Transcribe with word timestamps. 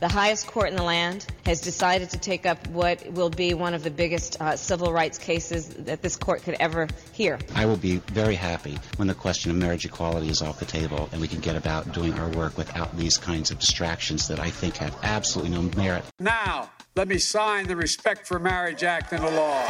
the 0.00 0.08
highest 0.08 0.46
court 0.46 0.70
in 0.70 0.76
the 0.76 0.82
land 0.82 1.26
has 1.44 1.60
decided 1.60 2.10
to 2.10 2.18
take 2.18 2.46
up 2.46 2.64
what 2.68 3.04
will 3.12 3.30
be 3.30 3.54
one 3.54 3.74
of 3.74 3.82
the 3.82 3.90
biggest 3.90 4.40
uh, 4.40 4.56
civil 4.56 4.92
rights 4.92 5.18
cases 5.18 5.68
that 5.70 6.02
this 6.02 6.16
court 6.16 6.42
could 6.42 6.56
ever 6.60 6.88
hear. 7.12 7.38
I 7.54 7.66
will 7.66 7.76
be 7.76 7.96
very 8.12 8.36
happy 8.36 8.78
when 8.96 9.08
the 9.08 9.14
question 9.14 9.50
of 9.50 9.56
marriage 9.56 9.84
equality 9.84 10.28
is 10.28 10.40
off 10.40 10.60
the 10.60 10.66
table 10.66 11.08
and 11.12 11.20
we 11.20 11.26
can 11.26 11.40
get 11.40 11.56
about 11.56 11.92
doing 11.92 12.12
our 12.14 12.28
work 12.30 12.56
without 12.56 12.96
these 12.96 13.18
kinds 13.18 13.50
of 13.50 13.58
distractions 13.58 14.28
that 14.28 14.38
I 14.38 14.50
think 14.50 14.76
have 14.76 14.96
absolutely 15.02 15.54
no 15.54 15.62
merit. 15.76 16.04
Now, 16.20 16.70
let 16.94 17.08
me 17.08 17.18
sign 17.18 17.66
the 17.66 17.76
Respect 17.76 18.26
for 18.26 18.38
Marriage 18.38 18.84
Act 18.84 19.12
into 19.12 19.28
law. 19.30 19.64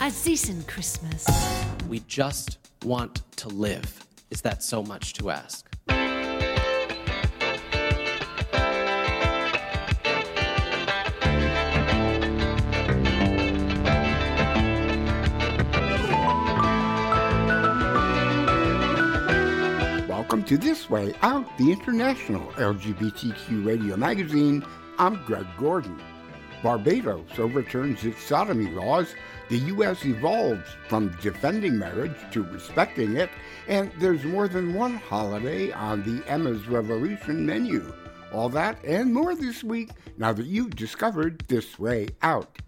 A 0.00 0.10
decent 0.22 0.66
Christmas. 0.66 1.26
We 1.88 2.00
just 2.00 2.58
want 2.84 3.22
to 3.36 3.48
live. 3.48 4.06
Is 4.30 4.40
that 4.42 4.62
so 4.62 4.82
much 4.82 5.14
to 5.14 5.30
ask? 5.30 5.73
Welcome 20.44 20.60
to 20.60 20.68
This 20.68 20.90
Way 20.90 21.14
Out, 21.22 21.56
the 21.56 21.72
international 21.72 22.46
LGBTQ 22.52 23.64
radio 23.64 23.96
magazine. 23.96 24.62
I'm 24.98 25.24
Greg 25.24 25.46
Gordon. 25.56 25.98
Barbados 26.62 27.38
overturns 27.38 28.04
its 28.04 28.22
sodomy 28.22 28.66
laws. 28.66 29.14
The 29.48 29.56
U.S. 29.56 30.04
evolves 30.04 30.68
from 30.86 31.16
defending 31.22 31.78
marriage 31.78 32.14
to 32.32 32.42
respecting 32.42 33.16
it, 33.16 33.30
and 33.68 33.90
there's 33.98 34.22
more 34.24 34.46
than 34.46 34.74
one 34.74 34.96
holiday 34.96 35.72
on 35.72 36.02
the 36.02 36.22
Emma's 36.30 36.68
Revolution 36.68 37.46
menu. 37.46 37.94
All 38.30 38.50
that 38.50 38.84
and 38.84 39.14
more 39.14 39.34
this 39.34 39.64
week 39.64 39.92
now 40.18 40.34
that 40.34 40.44
you've 40.44 40.76
discovered 40.76 41.42
This 41.48 41.78
Way 41.78 42.08
Out. 42.20 42.58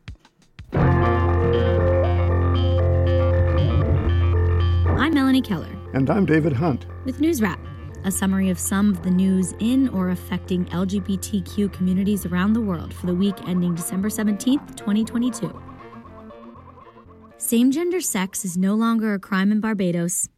I'm 4.98 5.12
Melanie 5.12 5.42
Keller. 5.42 5.76
And 5.92 6.10
I'm 6.10 6.26
David 6.26 6.52
Hunt. 6.52 6.84
With 7.04 7.20
News 7.20 7.40
Wrap, 7.40 7.58
a 8.06 8.10
summary 8.10 8.50
of 8.50 8.58
some 8.58 8.88
of 8.88 9.02
the 9.02 9.10
news 9.10 9.52
in 9.58 9.88
or 9.88 10.10
affecting 10.10 10.64
LGBTQ 10.66 11.72
communities 11.72 12.24
around 12.24 12.52
the 12.52 12.60
world 12.60 12.94
for 12.94 13.06
the 13.06 13.14
week 13.14 13.34
ending 13.48 13.74
December 13.74 14.08
17th, 14.08 14.76
2022. 14.76 15.60
Same 17.36 17.72
gender 17.72 18.00
sex 18.00 18.44
is 18.44 18.56
no 18.56 18.76
longer 18.76 19.12
a 19.12 19.18
crime 19.18 19.50
in 19.50 19.58
Barbados. 19.58 20.28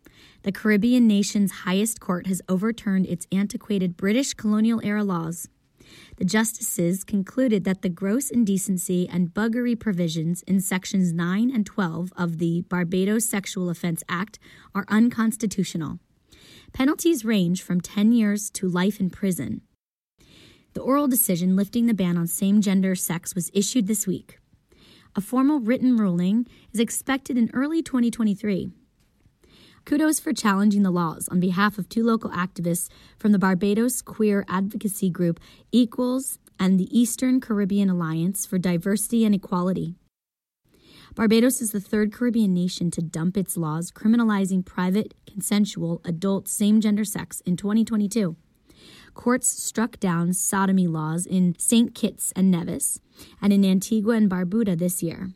The 0.44 0.52
Caribbean 0.52 1.06
nation's 1.06 1.52
highest 1.52 2.00
court 2.00 2.26
has 2.26 2.40
overturned 2.48 3.04
its 3.04 3.26
antiquated 3.30 3.98
British 3.98 4.32
colonial 4.32 4.80
era 4.82 5.04
laws. 5.04 5.46
The 6.16 6.24
justices 6.24 7.04
concluded 7.04 7.64
that 7.64 7.82
the 7.82 7.90
gross 7.90 8.30
indecency 8.30 9.06
and 9.06 9.28
buggery 9.28 9.78
provisions 9.78 10.42
in 10.44 10.60
sections 10.60 11.12
9 11.12 11.50
and 11.54 11.66
12 11.66 12.14
of 12.16 12.38
the 12.38 12.62
Barbados 12.62 13.26
Sexual 13.26 13.68
Offense 13.68 14.02
Act 14.08 14.38
are 14.74 14.86
unconstitutional. 14.88 15.98
Penalties 16.72 17.24
range 17.24 17.62
from 17.62 17.80
10 17.80 18.12
years 18.12 18.50
to 18.50 18.68
life 18.68 19.00
in 19.00 19.10
prison. 19.10 19.62
The 20.74 20.80
oral 20.80 21.08
decision 21.08 21.56
lifting 21.56 21.86
the 21.86 21.94
ban 21.94 22.16
on 22.16 22.26
same 22.26 22.60
gender 22.60 22.94
sex 22.94 23.34
was 23.34 23.50
issued 23.52 23.86
this 23.86 24.06
week. 24.06 24.38
A 25.16 25.20
formal 25.20 25.58
written 25.58 25.96
ruling 25.96 26.46
is 26.72 26.78
expected 26.78 27.36
in 27.36 27.50
early 27.52 27.82
2023. 27.82 28.70
Kudos 29.84 30.20
for 30.20 30.32
challenging 30.32 30.82
the 30.82 30.90
laws 30.90 31.28
on 31.28 31.40
behalf 31.40 31.78
of 31.78 31.88
two 31.88 32.04
local 32.04 32.30
activists 32.30 32.90
from 33.18 33.32
the 33.32 33.38
Barbados 33.38 34.02
queer 34.02 34.44
advocacy 34.48 35.10
group 35.10 35.40
Equals 35.72 36.38
and 36.60 36.78
the 36.78 36.96
Eastern 36.96 37.40
Caribbean 37.40 37.88
Alliance 37.88 38.44
for 38.44 38.58
Diversity 38.58 39.24
and 39.24 39.34
Equality. 39.34 39.96
Barbados 41.14 41.60
is 41.60 41.72
the 41.72 41.80
third 41.80 42.12
Caribbean 42.12 42.54
nation 42.54 42.90
to 42.92 43.02
dump 43.02 43.36
its 43.36 43.56
laws 43.56 43.90
criminalizing 43.90 44.64
private, 44.64 45.14
consensual, 45.26 46.00
adult 46.04 46.48
same 46.48 46.80
gender 46.80 47.04
sex 47.04 47.40
in 47.40 47.56
2022. 47.56 48.36
Courts 49.14 49.48
struck 49.48 49.98
down 49.98 50.32
sodomy 50.32 50.86
laws 50.86 51.26
in 51.26 51.56
St. 51.58 51.94
Kitts 51.94 52.32
and 52.36 52.50
Nevis 52.50 53.00
and 53.42 53.52
in 53.52 53.64
Antigua 53.64 54.14
and 54.14 54.30
Barbuda 54.30 54.78
this 54.78 55.02
year. 55.02 55.30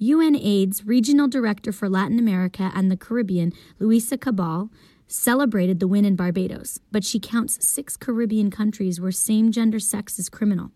UNAIDS 0.00 0.82
Regional 0.86 1.26
Director 1.26 1.72
for 1.72 1.88
Latin 1.88 2.20
America 2.20 2.70
and 2.74 2.90
the 2.90 2.96
Caribbean, 2.96 3.52
Luisa 3.80 4.16
Cabal, 4.16 4.70
celebrated 5.08 5.80
the 5.80 5.88
win 5.88 6.04
in 6.04 6.14
Barbados, 6.14 6.78
but 6.92 7.02
she 7.02 7.18
counts 7.18 7.66
six 7.66 7.96
Caribbean 7.96 8.50
countries 8.50 9.00
where 9.00 9.10
same 9.10 9.50
gender 9.50 9.80
sex 9.80 10.18
is 10.18 10.28
criminal 10.28 10.70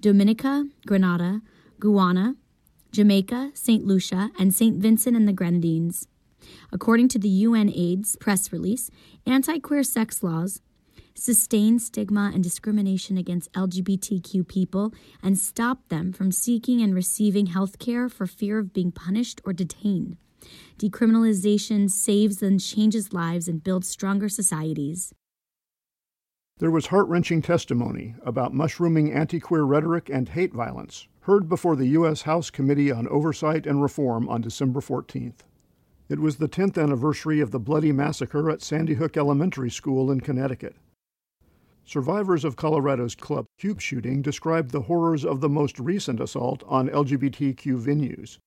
Dominica, 0.00 0.66
Grenada, 0.86 1.42
Guyana, 1.78 2.34
Jamaica, 2.96 3.50
St. 3.52 3.84
Lucia, 3.84 4.30
and 4.38 4.54
St. 4.54 4.78
Vincent 4.78 5.14
and 5.14 5.28
the 5.28 5.32
Grenadines. 5.34 6.08
According 6.72 7.08
to 7.08 7.18
the 7.18 7.28
UNAIDS 7.28 8.18
press 8.18 8.50
release, 8.50 8.90
anti 9.26 9.58
queer 9.58 9.82
sex 9.82 10.22
laws 10.22 10.62
sustain 11.12 11.78
stigma 11.78 12.30
and 12.32 12.42
discrimination 12.42 13.18
against 13.18 13.52
LGBTQ 13.52 14.48
people 14.48 14.94
and 15.22 15.38
stop 15.38 15.86
them 15.90 16.10
from 16.10 16.32
seeking 16.32 16.80
and 16.80 16.94
receiving 16.94 17.46
health 17.46 17.78
care 17.78 18.08
for 18.08 18.26
fear 18.26 18.58
of 18.58 18.72
being 18.72 18.92
punished 18.92 19.42
or 19.44 19.52
detained. 19.52 20.16
Decriminalization 20.78 21.90
saves 21.90 22.42
and 22.42 22.62
changes 22.62 23.12
lives 23.12 23.46
and 23.46 23.62
builds 23.62 23.88
stronger 23.88 24.30
societies. 24.30 25.12
There 26.60 26.70
was 26.70 26.86
heart 26.86 27.08
wrenching 27.08 27.42
testimony 27.42 28.14
about 28.24 28.54
mushrooming 28.54 29.12
anti 29.12 29.38
queer 29.38 29.64
rhetoric 29.64 30.08
and 30.08 30.30
hate 30.30 30.54
violence, 30.54 31.06
heard 31.26 31.48
before 31.48 31.74
the 31.74 31.88
U.S. 31.88 32.22
House 32.22 32.50
Committee 32.50 32.92
on 32.92 33.08
Oversight 33.08 33.66
and 33.66 33.82
Reform 33.82 34.28
on 34.28 34.40
December 34.40 34.78
14th. 34.78 35.40
It 36.08 36.20
was 36.20 36.36
the 36.36 36.48
10th 36.48 36.80
anniversary 36.80 37.40
of 37.40 37.50
the 37.50 37.58
bloody 37.58 37.90
massacre 37.90 38.48
at 38.48 38.62
Sandy 38.62 38.94
Hook 38.94 39.16
Elementary 39.16 39.68
School 39.68 40.12
in 40.12 40.20
Connecticut. 40.20 40.76
Survivors 41.84 42.44
of 42.44 42.54
Colorado's 42.54 43.16
Club 43.16 43.44
Q 43.58 43.74
shooting 43.76 44.22
described 44.22 44.70
the 44.70 44.82
horrors 44.82 45.24
of 45.24 45.40
the 45.40 45.48
most 45.48 45.80
recent 45.80 46.20
assault 46.20 46.62
on 46.68 46.88
LGBTQ 46.90 47.76
venues. 47.76 48.38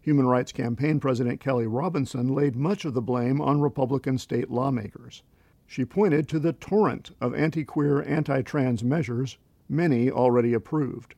Human 0.00 0.26
Rights 0.26 0.52
Campaign 0.52 0.98
President 0.98 1.40
Kelly 1.40 1.66
Robinson 1.66 2.34
laid 2.34 2.56
much 2.56 2.86
of 2.86 2.94
the 2.94 3.02
blame 3.02 3.42
on 3.42 3.60
Republican 3.60 4.16
state 4.16 4.50
lawmakers. 4.50 5.22
She 5.66 5.84
pointed 5.84 6.26
to 6.30 6.38
the 6.38 6.54
torrent 6.54 7.10
of 7.20 7.34
anti 7.34 7.64
queer, 7.64 8.00
anti 8.00 8.40
trans 8.40 8.82
measures, 8.82 9.36
many 9.68 10.10
already 10.10 10.54
approved. 10.54 11.14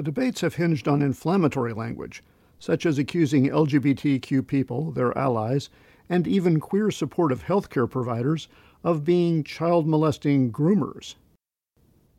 The 0.00 0.04
debates 0.04 0.40
have 0.40 0.54
hinged 0.54 0.88
on 0.88 1.02
inflammatory 1.02 1.74
language, 1.74 2.24
such 2.58 2.86
as 2.86 2.98
accusing 2.98 3.50
LGBTQ 3.50 4.46
people, 4.46 4.92
their 4.92 5.14
allies, 5.18 5.68
and 6.08 6.26
even 6.26 6.58
queer 6.58 6.90
supportive 6.90 7.44
healthcare 7.44 7.86
providers 7.86 8.48
of 8.82 9.04
being 9.04 9.44
child 9.44 9.86
molesting 9.86 10.52
groomers. 10.52 11.16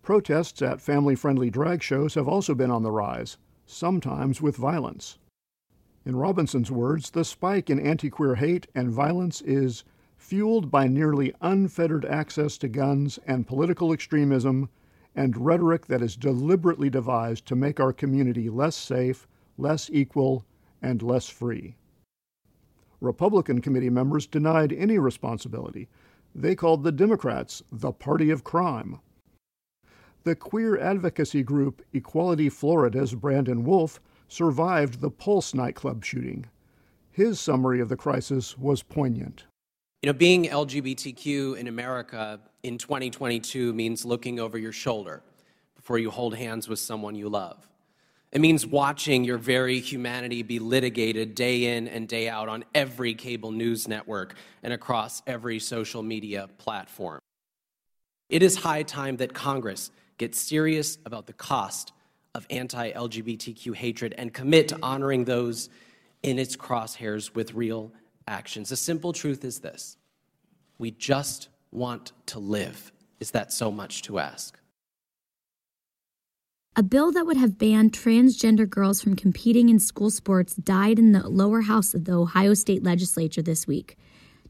Protests 0.03 0.61
at 0.61 0.79
family 0.79 1.15
friendly 1.15 1.49
drag 1.49 1.81
shows 1.81 2.13
have 2.13 2.27
also 2.27 2.53
been 2.53 2.69
on 2.69 2.83
the 2.83 2.91
rise, 2.91 3.37
sometimes 3.65 4.43
with 4.43 4.57
violence. 4.57 5.17
In 6.05 6.15
Robinson's 6.15 6.69
words, 6.69 7.09
the 7.09 7.25
spike 7.25 7.67
in 7.67 7.79
anti 7.79 8.11
queer 8.11 8.35
hate 8.35 8.67
and 8.75 8.91
violence 8.91 9.41
is 9.41 9.83
fueled 10.17 10.69
by 10.69 10.87
nearly 10.87 11.33
unfettered 11.41 12.05
access 12.05 12.59
to 12.59 12.67
guns 12.67 13.17
and 13.25 13.47
political 13.47 13.91
extremism 13.91 14.69
and 15.15 15.37
rhetoric 15.37 15.87
that 15.87 16.01
is 16.01 16.15
deliberately 16.15 16.89
devised 16.89 17.45
to 17.45 17.55
make 17.55 17.79
our 17.79 17.93
community 17.93 18.49
less 18.49 18.75
safe, 18.75 19.27
less 19.57 19.89
equal, 19.91 20.45
and 20.81 21.01
less 21.01 21.27
free. 21.27 21.75
Republican 22.99 23.61
committee 23.61 23.89
members 23.89 24.27
denied 24.27 24.71
any 24.71 24.97
responsibility. 24.99 25.89
They 26.33 26.55
called 26.55 26.83
the 26.83 26.91
Democrats 26.91 27.61
the 27.71 27.91
party 27.91 28.29
of 28.29 28.43
crime. 28.43 28.99
The 30.23 30.35
queer 30.35 30.79
advocacy 30.79 31.41
group 31.41 31.81
Equality 31.93 32.47
Florida's 32.47 33.15
Brandon 33.15 33.63
Wolf 33.63 33.99
survived 34.27 35.01
the 35.01 35.09
Pulse 35.09 35.53
nightclub 35.53 36.05
shooting. 36.05 36.45
His 37.09 37.39
summary 37.39 37.81
of 37.81 37.89
the 37.89 37.97
crisis 37.97 38.57
was 38.57 38.83
poignant. 38.83 39.45
You 40.01 40.07
know, 40.07 40.17
being 40.17 40.45
LGBTQ 40.45 41.57
in 41.57 41.67
America 41.67 42.39
in 42.63 42.79
2022 42.79 43.71
means 43.71 44.03
looking 44.03 44.39
over 44.39 44.57
your 44.57 44.71
shoulder 44.71 45.21
before 45.75 45.99
you 45.99 46.09
hold 46.09 46.35
hands 46.35 46.67
with 46.67 46.79
someone 46.79 47.13
you 47.13 47.29
love. 47.29 47.67
It 48.31 48.41
means 48.41 48.65
watching 48.65 49.23
your 49.23 49.37
very 49.37 49.79
humanity 49.79 50.41
be 50.41 50.57
litigated 50.57 51.35
day 51.35 51.77
in 51.77 51.87
and 51.87 52.07
day 52.07 52.27
out 52.27 52.49
on 52.49 52.65
every 52.73 53.13
cable 53.13 53.51
news 53.51 53.87
network 53.87 54.33
and 54.63 54.73
across 54.73 55.21
every 55.27 55.59
social 55.59 56.01
media 56.01 56.49
platform. 56.57 57.19
It 58.27 58.41
is 58.41 58.55
high 58.55 58.81
time 58.81 59.17
that 59.17 59.35
Congress 59.35 59.91
get 60.17 60.33
serious 60.33 60.97
about 61.05 61.27
the 61.27 61.33
cost 61.33 61.91
of 62.33 62.47
anti 62.49 62.91
LGBTQ 62.91 63.75
hatred 63.75 64.15
and 64.17 64.33
commit 64.33 64.69
to 64.69 64.79
honoring 64.81 65.25
those 65.25 65.69
in 66.23 66.39
its 66.39 66.55
crosshairs 66.55 67.35
with 67.35 67.53
real 67.53 67.91
actions. 68.27 68.69
The 68.69 68.75
simple 68.75 69.13
truth 69.13 69.43
is 69.43 69.59
this 69.59 69.97
we 70.77 70.91
just 70.91 71.49
want 71.71 72.11
to 72.27 72.39
live. 72.39 72.91
Is 73.19 73.31
that 73.31 73.53
so 73.53 73.71
much 73.71 74.01
to 74.03 74.19
ask? 74.19 74.57
A 76.75 76.83
bill 76.83 77.11
that 77.11 77.25
would 77.25 77.37
have 77.37 77.57
banned 77.57 77.91
transgender 77.91 78.67
girls 78.67 79.01
from 79.01 79.15
competing 79.15 79.67
in 79.67 79.77
school 79.77 80.09
sports 80.09 80.55
died 80.55 80.97
in 80.97 81.11
the 81.11 81.27
lower 81.27 81.61
house 81.61 81.93
of 81.93 82.05
the 82.05 82.13
Ohio 82.13 82.53
State 82.53 82.81
Legislature 82.81 83.41
this 83.41 83.67
week. 83.67 83.97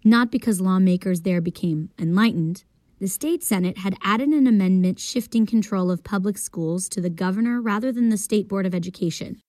Not 0.04 0.32
because 0.32 0.62
lawmakers 0.62 1.22
there 1.22 1.42
became 1.42 1.90
enlightened. 2.00 2.64
The 3.00 3.08
state 3.08 3.44
Senate 3.44 3.80
had 3.80 3.98
added 4.04 4.30
an 4.30 4.46
amendment 4.46 5.00
shifting 5.00 5.48
control 5.48 5.90
of 5.90 6.04
public 6.04 6.38
schools 6.38 6.88
to 6.90 7.02
the 7.02 7.10
governor 7.10 7.60
rather 7.60 7.92
than 7.92 8.10
the 8.10 8.18
State 8.18 8.48
Board 8.48 8.68
of 8.68 8.76
Education. 8.76 9.42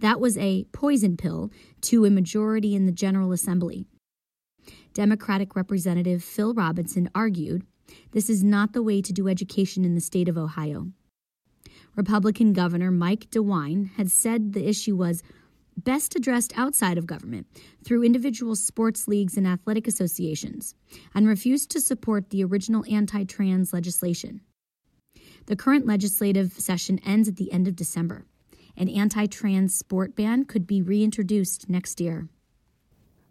That 0.00 0.20
was 0.20 0.36
a 0.38 0.64
poison 0.72 1.16
pill 1.16 1.50
to 1.82 2.04
a 2.04 2.10
majority 2.10 2.74
in 2.74 2.86
the 2.86 2.92
General 2.92 3.32
Assembly. 3.32 3.86
Democratic 4.92 5.56
Representative 5.56 6.22
Phil 6.22 6.54
Robinson 6.54 7.10
argued 7.14 7.66
this 8.12 8.30
is 8.30 8.42
not 8.42 8.72
the 8.72 8.82
way 8.82 9.02
to 9.02 9.12
do 9.12 9.28
education 9.28 9.84
in 9.84 9.94
the 9.94 10.00
state 10.00 10.28
of 10.28 10.38
Ohio. 10.38 10.88
Republican 11.96 12.52
Governor 12.52 12.90
Mike 12.90 13.30
DeWine 13.30 13.90
had 13.96 14.10
said 14.10 14.52
the 14.52 14.68
issue 14.68 14.96
was 14.96 15.22
best 15.76 16.14
addressed 16.14 16.56
outside 16.56 16.98
of 16.98 17.06
government 17.06 17.46
through 17.84 18.04
individual 18.04 18.56
sports 18.56 19.08
leagues 19.08 19.36
and 19.36 19.46
athletic 19.46 19.86
associations, 19.86 20.74
and 21.14 21.26
refused 21.26 21.70
to 21.70 21.80
support 21.80 22.30
the 22.30 22.44
original 22.44 22.84
anti 22.88 23.24
trans 23.24 23.72
legislation. 23.72 24.40
The 25.46 25.56
current 25.56 25.86
legislative 25.86 26.52
session 26.52 27.00
ends 27.04 27.28
at 27.28 27.36
the 27.36 27.52
end 27.52 27.68
of 27.68 27.76
December. 27.76 28.24
An 28.76 28.88
anti 28.88 29.26
trans 29.26 29.74
sport 29.74 30.16
ban 30.16 30.44
could 30.44 30.66
be 30.66 30.82
reintroduced 30.82 31.68
next 31.68 32.00
year. 32.00 32.28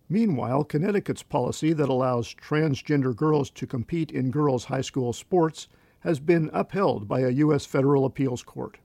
Meanwhile, 0.10 0.66
Connecticut's 0.66 1.24
policy 1.24 1.74
that 1.74 1.90
allows 1.90 2.34
transgender 2.36 3.16
girls 3.16 3.50
to 3.52 3.68
compete 3.68 4.12
in 4.12 4.32
girls' 4.32 4.66
high 4.66 4.82
school 4.82 5.12
sports 5.12 5.68
has 6.02 6.20
been 6.20 6.50
upheld 6.54 7.08
by 7.08 7.22
a 7.22 7.30
U.S. 7.30 7.66
federal 7.66 8.06
appeals 8.06 8.44
court. 8.44 8.78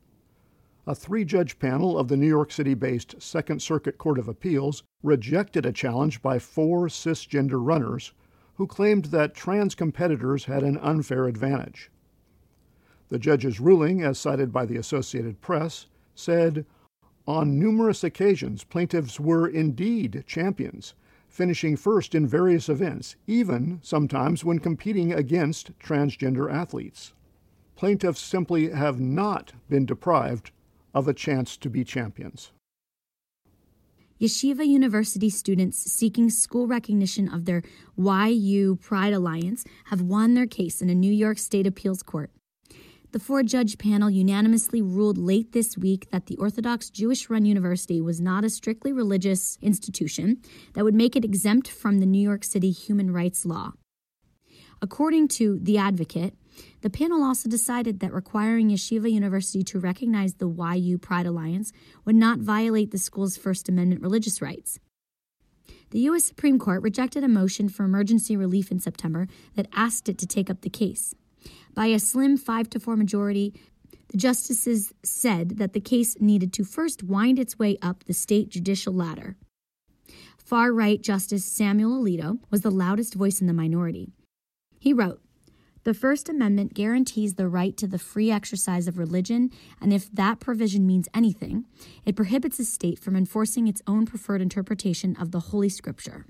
A 0.87 0.95
three 0.95 1.25
judge 1.25 1.59
panel 1.59 1.99
of 1.99 2.09
the 2.09 2.17
New 2.17 2.27
York 2.27 2.51
City 2.51 2.75
based 2.75 3.21
Second 3.21 3.61
Circuit 3.61 3.99
Court 3.99 4.19
of 4.19 4.27
Appeals 4.27 4.83
rejected 5.03 5.67
a 5.67 5.73
challenge 5.73 6.23
by 6.23 6.39
four 6.39 6.87
cisgender 6.87 7.59
runners 7.61 8.15
who 8.55 8.67
claimed 8.67 9.07
that 9.07 9.35
trans 9.35 9.75
competitors 9.75 10.47
had 10.47 10.63
an 10.63 10.79
unfair 10.79 11.27
advantage. 11.27 11.91
The 13.09 13.19
judge's 13.19 13.61
ruling, 13.61 14.03
as 14.03 14.19
cited 14.19 14.53
by 14.53 14.65
the 14.65 14.77
Associated 14.77 15.41
Press, 15.41 15.87
said 16.19 16.67
On 17.27 17.59
numerous 17.59 18.03
occasions, 18.03 18.65
plaintiffs 18.65 19.21
were 19.21 19.47
indeed 19.47 20.25
champions 20.27 20.95
finishing 21.29 21.77
first 21.77 22.15
in 22.15 22.27
various 22.27 22.69
events, 22.69 23.17
even 23.27 23.79
sometimes 23.83 24.45
when 24.45 24.59
competing 24.59 25.13
against 25.13 25.79
transgender 25.79 26.53
athletes. 26.53 27.13
Plaintiffs 27.77 28.21
simply 28.21 28.71
have 28.71 28.99
not 28.99 29.53
been 29.69 29.87
deprived 29.87 30.51
of 30.95 31.07
a 31.07 31.15
chance 31.15 31.57
to 31.59 31.71
be 31.71 31.85
champions. 31.85 32.51
Yeshiva 34.21 34.67
University 34.67 35.31
students 35.31 35.79
seeking 35.79 36.29
school 36.29 36.67
recognition 36.67 37.33
of 37.33 37.45
their 37.45 37.63
YU 37.97 38.77
Pride 38.77 39.13
Alliance 39.13 39.65
have 39.85 40.03
won 40.03 40.35
their 40.35 40.47
case 40.47 40.83
in 40.83 40.91
a 40.91 40.95
New 40.95 41.13
York 41.13 41.39
State 41.39 41.69
appeals 41.69 42.03
court. 42.03 42.31
The 43.11 43.19
four 43.19 43.43
judge 43.43 43.79
panel 43.79 44.11
unanimously 44.11 44.83
ruled 44.83 45.17
late 45.17 45.53
this 45.53 45.79
week 45.79 46.11
that 46.11 46.27
the 46.27 46.37
Orthodox 46.37 46.91
Jewish 46.91 47.31
run 47.31 47.47
university 47.47 48.03
was 48.03 48.21
not 48.21 48.45
a 48.45 48.51
strictly 48.51 48.93
religious 48.93 49.57
institution 49.63 50.43
that 50.75 50.85
would 50.85 50.95
make 50.95 51.17
it 51.17 51.25
exempt 51.25 51.69
from 51.69 52.01
the 52.01 52.07
New 52.07 52.21
York 52.21 52.45
City 52.45 52.71
human 52.71 53.11
rights 53.11 53.47
law. 53.47 53.73
According 54.83 55.29
to 55.29 55.59
The 55.59 55.79
Advocate, 55.79 56.35
the 56.83 56.91
panel 56.91 57.25
also 57.25 57.49
decided 57.49 58.01
that 58.01 58.13
requiring 58.13 58.69
Yeshiva 58.69 59.11
University 59.11 59.63
to 59.65 59.81
recognize 59.81 60.35
the 60.35 60.49
YU 60.77 60.99
Pride 60.99 61.25
Alliance 61.25 61.73
would 62.05 62.15
not 62.15 62.41
violate 62.41 62.91
the 62.91 62.99
school's 62.99 63.39
First 63.39 63.71
Amendment 63.71 64.03
religious 64.03 64.43
rights. 64.43 64.79
The 65.93 66.01
U.S. 66.01 66.27
Supreme 66.27 66.59
Court 66.59 66.83
rejected 66.83 67.25
a 67.25 67.29
motion 67.29 67.71
for 67.71 67.85
emergency 67.85 68.37
relief 68.37 68.71
in 68.71 68.81
September 68.81 69.29
that 69.55 69.69
asked 69.73 70.11
it 70.11 70.19
to 70.19 70.27
take 70.27 70.51
up 70.51 70.61
the 70.61 70.69
case. 70.69 71.15
By 71.75 71.87
a 71.87 71.99
slim 71.99 72.37
5 72.37 72.71
to 72.71 72.81
4 72.81 72.97
majority, 72.97 73.55
the 74.09 74.17
justices 74.17 74.93
said 75.03 75.59
that 75.59 75.73
the 75.73 75.81
case 75.81 76.21
needed 76.21 76.53
to 76.55 76.65
first 76.65 77.03
wind 77.03 77.39
its 77.39 77.59
way 77.59 77.77
up 77.83 78.05
the 78.05 78.15
state 78.15 78.49
judicial 78.49 78.93
ladder. 78.93 79.37
Far 80.39 80.73
right 80.73 81.03
Justice 81.03 81.45
Samuel 81.45 82.03
Alito 82.03 82.39
was 82.51 82.63
the 82.63 82.71
loudest 82.71 83.15
voice 83.15 83.41
in 83.41 83.47
the 83.47 83.53
minority. 83.53 84.09
He 84.79 84.93
wrote, 84.93 85.21
the 85.85 85.95
First 85.95 86.29
Amendment 86.29 86.75
guarantees 86.75 87.35
the 87.35 87.49
right 87.49 87.77
to 87.77 87.87
the 87.87 87.99
free 87.99 88.31
exercise 88.31 88.89
of 88.89 88.99
religion, 88.99 89.51
and 89.81 89.93
if 89.93 90.11
that 90.13 90.41
provision 90.41 90.87
means 90.87 91.09
anything, 91.15 91.65
it 92.05 92.17
prohibits 92.17 92.59
a 92.59 92.65
state 92.65 92.99
from 92.99 93.17
enforcing 93.17 93.69
its 93.69 93.81
own 93.87 94.05
preferred 94.05 94.43
interpretation 94.43 95.17
of 95.17 95.31
the 95.31 95.41
Holy 95.41 95.69
Scripture. 95.69 96.27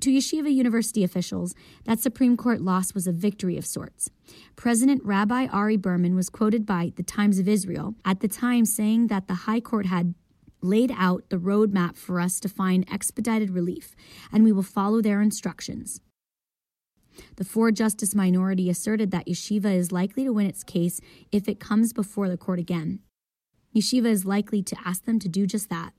To 0.00 0.10
Yeshiva 0.10 0.50
University 0.50 1.04
officials, 1.04 1.54
that 1.84 2.00
Supreme 2.00 2.34
Court 2.34 2.62
loss 2.62 2.94
was 2.94 3.06
a 3.06 3.12
victory 3.12 3.58
of 3.58 3.66
sorts. 3.66 4.08
President 4.56 5.04
Rabbi 5.04 5.46
Ari 5.46 5.76
Berman 5.76 6.14
was 6.14 6.30
quoted 6.30 6.64
by 6.64 6.94
the 6.96 7.02
Times 7.02 7.38
of 7.38 7.46
Israel 7.46 7.94
at 8.02 8.20
the 8.20 8.28
time 8.28 8.64
saying 8.64 9.08
that 9.08 9.28
the 9.28 9.44
High 9.44 9.60
Court 9.60 9.84
had 9.84 10.14
laid 10.62 10.90
out 10.96 11.24
the 11.28 11.36
roadmap 11.36 11.96
for 11.96 12.18
us 12.18 12.40
to 12.40 12.48
find 12.48 12.90
expedited 12.90 13.50
relief, 13.50 13.94
and 14.32 14.42
we 14.42 14.52
will 14.52 14.62
follow 14.62 15.02
their 15.02 15.20
instructions. 15.20 16.00
The 17.36 17.44
four 17.44 17.70
justice 17.70 18.14
minority 18.14 18.70
asserted 18.70 19.10
that 19.10 19.26
Yeshiva 19.26 19.74
is 19.74 19.92
likely 19.92 20.24
to 20.24 20.32
win 20.32 20.46
its 20.46 20.64
case 20.64 21.02
if 21.30 21.46
it 21.46 21.60
comes 21.60 21.92
before 21.92 22.30
the 22.30 22.38
court 22.38 22.58
again. 22.58 23.00
Yeshiva 23.76 24.06
is 24.06 24.24
likely 24.24 24.62
to 24.62 24.76
ask 24.82 25.04
them 25.04 25.18
to 25.18 25.28
do 25.28 25.46
just 25.46 25.68
that. 25.68 25.92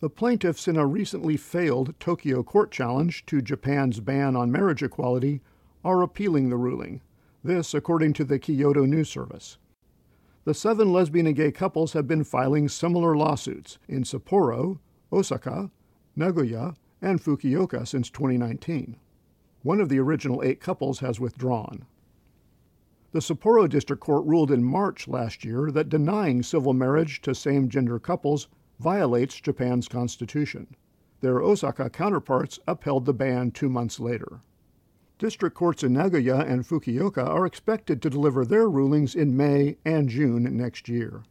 The 0.00 0.08
plaintiffs 0.08 0.66
in 0.66 0.78
a 0.78 0.86
recently 0.86 1.36
failed 1.36 1.94
Tokyo 2.00 2.42
court 2.42 2.70
challenge 2.70 3.26
to 3.26 3.42
Japan's 3.42 4.00
ban 4.00 4.34
on 4.34 4.50
marriage 4.50 4.82
equality 4.82 5.42
are 5.84 6.00
appealing 6.00 6.48
the 6.48 6.56
ruling. 6.56 7.02
This, 7.44 7.74
according 7.74 8.14
to 8.14 8.24
the 8.24 8.38
Kyodo 8.38 8.86
News 8.86 9.10
Service. 9.10 9.58
The 10.44 10.54
seven 10.54 10.90
lesbian 10.90 11.26
and 11.26 11.36
gay 11.36 11.52
couples 11.52 11.92
have 11.92 12.06
been 12.06 12.24
filing 12.24 12.66
similar 12.66 13.14
lawsuits 13.14 13.78
in 13.88 14.04
Sapporo, 14.04 14.78
Osaka, 15.12 15.70
Nagoya, 16.16 16.76
and 17.02 17.20
Fukuoka 17.20 17.86
since 17.86 18.08
2019. 18.08 18.96
One 19.62 19.82
of 19.82 19.90
the 19.90 19.98
original 19.98 20.42
eight 20.42 20.60
couples 20.60 21.00
has 21.00 21.20
withdrawn. 21.20 21.84
The 23.12 23.20
Sapporo 23.20 23.68
District 23.68 24.00
Court 24.00 24.24
ruled 24.24 24.50
in 24.50 24.64
March 24.64 25.08
last 25.08 25.44
year 25.44 25.70
that 25.72 25.90
denying 25.90 26.42
civil 26.42 26.72
marriage 26.72 27.20
to 27.20 27.34
same 27.34 27.68
gender 27.68 27.98
couples 27.98 28.48
violates 28.80 29.38
Japan's 29.38 29.88
constitution. 29.88 30.66
Their 31.20 31.42
Osaka 31.42 31.90
counterparts 31.90 32.58
upheld 32.66 33.04
the 33.04 33.12
ban 33.12 33.50
two 33.50 33.68
months 33.68 34.00
later. 34.00 34.40
District 35.18 35.54
courts 35.54 35.82
in 35.82 35.92
Nagoya 35.92 36.38
and 36.38 36.66
Fukuoka 36.66 37.22
are 37.22 37.44
expected 37.44 38.00
to 38.00 38.08
deliver 38.08 38.46
their 38.46 38.70
rulings 38.70 39.14
in 39.14 39.36
May 39.36 39.76
and 39.84 40.08
June 40.08 40.56
next 40.56 40.88
year. 40.88 41.24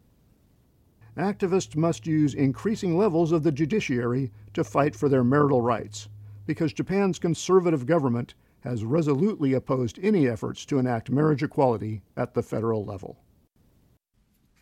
Activists 1.17 1.75
must 1.75 2.05
use 2.05 2.35
increasing 2.35 2.95
levels 2.95 3.31
of 3.31 3.41
the 3.41 3.51
judiciary 3.51 4.31
to 4.53 4.63
fight 4.63 4.95
for 4.95 5.09
their 5.09 5.23
marital 5.23 5.61
rights, 5.61 6.07
because 6.45 6.71
Japan's 6.71 7.17
conservative 7.17 7.87
government 7.87 8.35
has 8.59 8.85
resolutely 8.85 9.53
opposed 9.53 9.97
any 10.03 10.27
efforts 10.27 10.65
to 10.65 10.77
enact 10.77 11.09
marriage 11.09 11.41
equality 11.41 12.03
at 12.15 12.35
the 12.35 12.43
federal 12.43 12.85
level. 12.85 13.17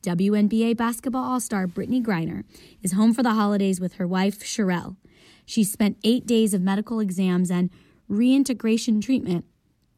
WNBA 0.04 0.78
basketball 0.78 1.24
all 1.24 1.40
star 1.40 1.68
Brittney 1.68 2.04
Griner 2.04 2.44
is 2.82 2.94
home 2.94 3.14
for 3.14 3.24
the 3.24 3.34
holidays 3.34 3.80
with 3.80 3.94
her 3.94 4.08
wife, 4.08 4.40
Cherelle. 4.40 4.96
She 5.46 5.64
spent 5.64 5.98
eight 6.04 6.26
days 6.26 6.54
of 6.54 6.62
medical 6.62 7.00
exams 7.00 7.50
and 7.50 7.70
reintegration 8.08 9.02
treatment 9.02 9.46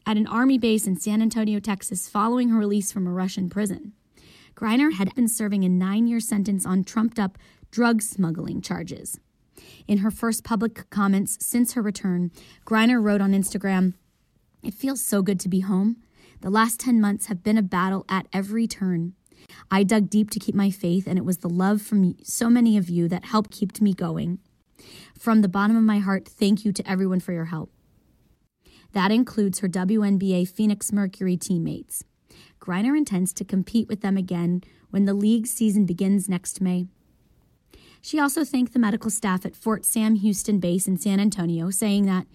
at 0.05 0.17
an 0.17 0.27
Army 0.27 0.57
base 0.57 0.87
in 0.87 0.99
San 0.99 1.21
Antonio, 1.21 1.59
Texas, 1.59 2.07
following 2.07 2.49
her 2.49 2.57
release 2.57 2.91
from 2.91 3.05
a 3.05 3.11
Russian 3.11 3.49
prison. 3.49 3.93
Griner 4.55 4.93
had 4.93 5.13
been 5.15 5.27
serving 5.27 5.63
a 5.63 5.69
nine 5.69 6.07
year 6.07 6.19
sentence 6.19 6.65
on 6.65 6.83
trumped 6.83 7.19
up 7.19 7.37
drug 7.71 8.01
smuggling 8.01 8.61
charges. 8.61 9.19
In 9.87 9.99
her 9.99 10.11
first 10.11 10.43
public 10.43 10.89
comments 10.89 11.37
since 11.45 11.73
her 11.73 11.81
return, 11.81 12.31
Griner 12.65 13.01
wrote 13.01 13.21
on 13.21 13.33
Instagram, 13.33 13.93
It 14.63 14.73
feels 14.73 15.01
so 15.01 15.21
good 15.21 15.39
to 15.41 15.49
be 15.49 15.61
home. 15.61 15.97
The 16.41 16.49
last 16.49 16.79
10 16.79 17.01
months 17.01 17.25
have 17.25 17.43
been 17.43 17.57
a 17.57 17.61
battle 17.61 18.05
at 18.07 18.27
every 18.31 18.67
turn. 18.67 19.13
I 19.71 19.83
dug 19.83 20.09
deep 20.09 20.31
to 20.31 20.39
keep 20.39 20.55
my 20.55 20.71
faith, 20.71 21.05
and 21.07 21.17
it 21.17 21.25
was 21.25 21.39
the 21.39 21.49
love 21.49 21.81
from 21.81 22.15
so 22.23 22.49
many 22.49 22.77
of 22.77 22.89
you 22.89 23.07
that 23.07 23.25
helped 23.25 23.51
keep 23.51 23.79
me 23.81 23.93
going. 23.93 24.39
From 25.17 25.41
the 25.41 25.47
bottom 25.47 25.75
of 25.75 25.83
my 25.83 25.99
heart, 25.99 26.27
thank 26.27 26.65
you 26.65 26.71
to 26.71 26.89
everyone 26.89 27.19
for 27.19 27.33
your 27.33 27.45
help. 27.45 27.71
That 28.93 29.11
includes 29.11 29.59
her 29.59 29.67
WNBA 29.67 30.47
Phoenix 30.47 30.91
Mercury 30.91 31.37
teammates. 31.37 32.03
Griner 32.59 32.97
intends 32.97 33.33
to 33.33 33.45
compete 33.45 33.87
with 33.87 34.01
them 34.01 34.17
again 34.17 34.63
when 34.89 35.05
the 35.05 35.13
league 35.13 35.45
season 35.45 35.85
begins 35.85 36.27
next 36.27 36.61
May. 36.61 36.87
She 38.01 38.19
also 38.19 38.43
thanked 38.43 38.73
the 38.73 38.79
medical 38.79 39.11
staff 39.11 39.45
at 39.45 39.55
Fort 39.55 39.85
Sam 39.85 40.15
Houston 40.15 40.59
Base 40.59 40.87
in 40.87 40.97
San 40.97 41.19
Antonio, 41.19 41.69
saying 41.69 42.05
that 42.05 42.25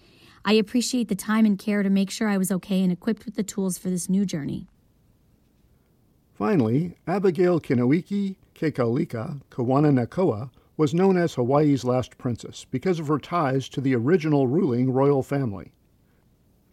I 0.45 0.53
appreciate 0.53 1.07
the 1.07 1.15
time 1.15 1.45
and 1.45 1.57
care 1.57 1.83
to 1.83 1.89
make 1.89 2.11
sure 2.11 2.27
I 2.27 2.37
was 2.37 2.51
okay 2.51 2.83
and 2.83 2.91
equipped 2.91 3.25
with 3.25 3.35
the 3.35 3.43
tools 3.43 3.77
for 3.77 3.89
this 3.89 4.07
new 4.07 4.25
journey. 4.25 4.67
Finally, 6.35 6.97
Abigail 7.07 7.61
Kinoiki 7.61 8.35
Kekaulike 8.53 9.41
Kawananakoa 9.49 10.49
was 10.75 10.93
known 10.93 11.15
as 11.15 11.35
Hawaii's 11.35 11.85
last 11.85 12.17
princess 12.17 12.65
because 12.69 12.99
of 12.99 13.07
her 13.07 13.19
ties 13.19 13.69
to 13.69 13.79
the 13.79 13.95
original 13.95 14.45
ruling 14.45 14.91
royal 14.91 15.23
family. 15.23 15.71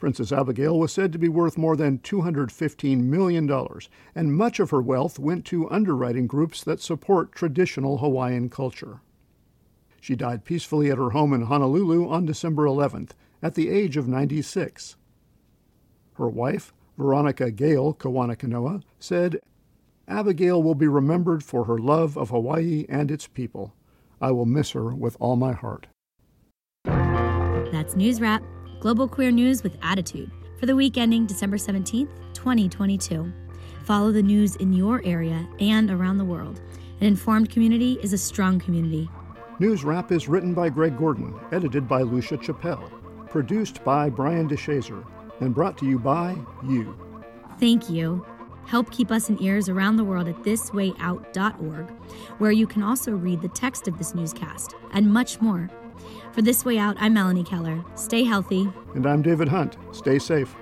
Princess 0.00 0.32
Abigail 0.32 0.76
was 0.76 0.92
said 0.92 1.12
to 1.12 1.18
be 1.18 1.28
worth 1.28 1.56
more 1.56 1.76
than 1.76 1.98
$215 1.98 3.04
million, 3.04 3.48
and 4.16 4.36
much 4.36 4.58
of 4.58 4.70
her 4.70 4.82
wealth 4.82 5.20
went 5.20 5.44
to 5.44 5.70
underwriting 5.70 6.26
groups 6.26 6.64
that 6.64 6.80
support 6.80 7.30
traditional 7.30 7.98
Hawaiian 7.98 8.48
culture. 8.48 9.00
She 10.00 10.16
died 10.16 10.44
peacefully 10.44 10.90
at 10.90 10.98
her 10.98 11.10
home 11.10 11.32
in 11.32 11.42
Honolulu 11.42 12.08
on 12.08 12.26
December 12.26 12.64
11th 12.64 13.10
at 13.40 13.54
the 13.54 13.68
age 13.68 13.96
of 13.96 14.08
96. 14.08 14.96
Her 16.14 16.28
wife, 16.28 16.74
Veronica 16.98 17.52
Gail 17.52 17.94
Kawananakoa, 17.94 18.82
said, 18.98 19.38
Abigail 20.12 20.62
will 20.62 20.74
be 20.74 20.86
remembered 20.86 21.42
for 21.42 21.64
her 21.64 21.78
love 21.78 22.18
of 22.18 22.28
Hawaii 22.28 22.84
and 22.88 23.10
its 23.10 23.26
people. 23.26 23.74
I 24.20 24.30
will 24.30 24.44
miss 24.44 24.72
her 24.72 24.94
with 24.94 25.16
all 25.18 25.36
my 25.36 25.52
heart. 25.52 25.86
That's 26.84 27.96
News 27.96 28.20
Wrap, 28.20 28.42
global 28.80 29.08
queer 29.08 29.30
news 29.30 29.62
with 29.62 29.78
attitude, 29.82 30.30
for 30.60 30.66
the 30.66 30.76
week 30.76 30.98
ending 30.98 31.24
December 31.24 31.56
17th, 31.56 32.10
2022. 32.34 33.32
Follow 33.84 34.12
the 34.12 34.22
news 34.22 34.54
in 34.56 34.74
your 34.74 35.00
area 35.04 35.48
and 35.58 35.90
around 35.90 36.18
the 36.18 36.24
world. 36.24 36.60
An 37.00 37.06
informed 37.06 37.50
community 37.50 37.98
is 38.02 38.12
a 38.12 38.18
strong 38.18 38.60
community. 38.60 39.08
News 39.58 39.82
Wrap 39.82 40.12
is 40.12 40.28
written 40.28 40.52
by 40.52 40.68
Greg 40.68 40.98
Gordon, 40.98 41.34
edited 41.52 41.88
by 41.88 42.02
Lucia 42.02 42.36
Chappelle, 42.36 42.90
produced 43.30 43.82
by 43.82 44.10
Brian 44.10 44.48
DeShazor, 44.48 45.04
and 45.40 45.54
brought 45.54 45.78
to 45.78 45.86
you 45.86 45.98
by 45.98 46.36
you. 46.68 46.96
Thank 47.58 47.88
you. 47.88 48.26
Help 48.66 48.90
keep 48.90 49.10
us 49.10 49.28
in 49.28 49.42
ears 49.42 49.68
around 49.68 49.96
the 49.96 50.04
world 50.04 50.28
at 50.28 50.36
thiswayout.org, 50.42 51.90
where 52.38 52.52
you 52.52 52.66
can 52.66 52.82
also 52.82 53.12
read 53.12 53.42
the 53.42 53.48
text 53.48 53.88
of 53.88 53.98
this 53.98 54.14
newscast 54.14 54.74
and 54.92 55.12
much 55.12 55.40
more. 55.40 55.68
For 56.32 56.42
This 56.42 56.64
Way 56.64 56.78
Out, 56.78 56.96
I'm 56.98 57.14
Melanie 57.14 57.44
Keller. 57.44 57.84
Stay 57.94 58.24
healthy. 58.24 58.72
And 58.94 59.06
I'm 59.06 59.22
David 59.22 59.48
Hunt. 59.48 59.76
Stay 59.92 60.18
safe. 60.18 60.54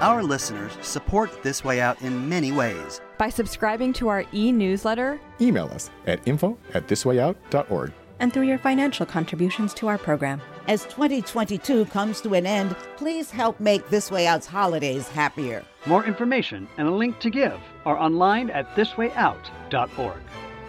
Our 0.00 0.22
listeners 0.22 0.72
support 0.82 1.42
This 1.42 1.64
Way 1.64 1.80
Out 1.80 2.02
in 2.02 2.28
many 2.28 2.52
ways. 2.52 3.00
By 3.16 3.30
subscribing 3.30 3.92
to 3.94 4.08
our 4.08 4.24
e 4.34 4.52
newsletter, 4.52 5.18
email 5.40 5.66
us 5.66 5.90
at 6.06 6.26
info 6.28 6.58
at 6.74 6.88
thiswayout.org, 6.88 7.92
and 8.24 8.32
through 8.32 8.46
your 8.46 8.56
financial 8.56 9.04
contributions 9.04 9.74
to 9.74 9.86
our 9.86 9.98
program. 9.98 10.40
As 10.66 10.84
2022 10.84 11.84
comes 11.84 12.22
to 12.22 12.32
an 12.32 12.46
end, 12.46 12.74
please 12.96 13.30
help 13.30 13.60
make 13.60 13.86
This 13.90 14.10
Way 14.10 14.26
Out's 14.26 14.46
holidays 14.46 15.06
happier. 15.08 15.62
More 15.84 16.06
information 16.06 16.66
and 16.78 16.88
a 16.88 16.90
link 16.90 17.18
to 17.18 17.28
give 17.28 17.60
are 17.84 17.98
online 17.98 18.48
at 18.48 18.74
thiswayout.org. 18.76 20.22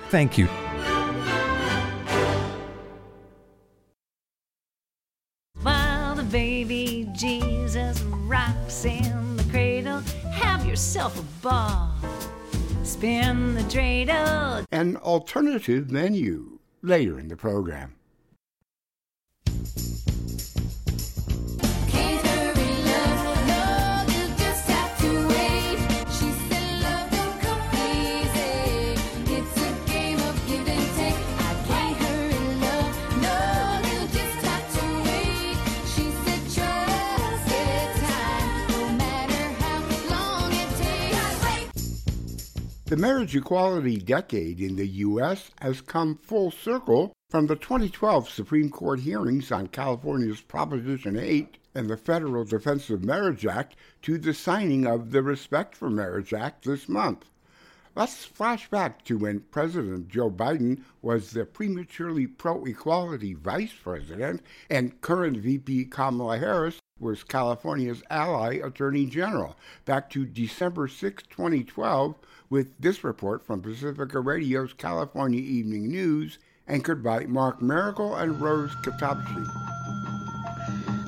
Thank 0.10 0.38
you. 0.38 0.48
While 5.62 6.16
the 6.16 6.24
baby 6.24 7.10
Jesus 7.14 8.02
rocks 8.02 8.84
in 8.84 9.38
the 9.38 9.46
cradle, 9.46 10.02
have 10.34 10.66
yourself 10.66 11.18
a 11.18 11.24
ball. 11.42 11.96
Spin 12.84 13.54
the 13.54 13.62
dreidel. 13.62 14.66
An 14.74 14.98
alternative 14.98 15.90
menu 15.90 16.55
later 16.86 17.20
in 17.20 17.28
the 17.28 17.36
program. 17.36 17.96
The 42.88 42.98
marriage 42.98 43.36
equality 43.36 43.98
decade 43.98 44.62
in 44.62 44.76
the 44.76 44.86
U.S. 44.86 45.50
has 45.60 45.82
come 45.82 46.20
full 46.22 46.52
circle 46.52 47.14
from 47.32 47.48
the 47.48 47.56
2012 47.56 48.30
Supreme 48.30 48.70
Court 48.70 49.00
hearings 49.00 49.52
on 49.52 49.70
California's 49.70 50.42
Proposition 50.42 51.18
8 51.18 51.58
and 51.74 51.90
the 51.90 51.98
Federal 51.98 52.46
Defense 52.46 52.92
of 52.92 53.04
Marriage 53.04 53.44
Act 53.44 53.76
to 54.04 54.20
the 54.20 54.36
signing 54.36 54.86
of 54.86 55.10
the 55.10 55.24
Respect 55.24 55.76
for 55.76 55.90
Marriage 55.90 56.32
Act 56.32 56.66
this 56.66 56.88
month. 56.88 57.26
Let's 57.96 58.24
flash 58.24 58.70
back 58.70 59.04
to 59.06 59.18
when 59.18 59.40
President 59.40 60.08
Joe 60.08 60.30
Biden 60.30 60.84
was 61.02 61.32
the 61.32 61.44
prematurely 61.44 62.28
pro 62.28 62.66
equality 62.66 63.34
vice 63.34 63.74
president 63.74 64.44
and 64.70 65.02
current 65.02 65.38
VP 65.38 65.86
Kamala 65.86 66.38
Harris 66.38 66.80
was 66.98 67.26
California's 67.26 68.02
ally 68.10 68.54
attorney 68.54 69.06
general, 69.06 69.58
back 69.84 70.10
to 70.10 70.26
December 70.26 70.88
6, 70.88 71.24
2012 71.30 72.16
with 72.50 72.72
this 72.80 73.04
report 73.04 73.46
from 73.46 73.62
Pacifica 73.62 74.22
Radio's 74.22 74.72
California 74.72 75.42
Evening 75.42 75.90
News, 75.90 76.40
anchored 76.70 77.04
by 77.04 77.26
Mark 77.26 77.62
Miracle 77.62 78.16
and 78.16 78.40
Rose 78.42 78.74
Katapshi. 78.76 79.46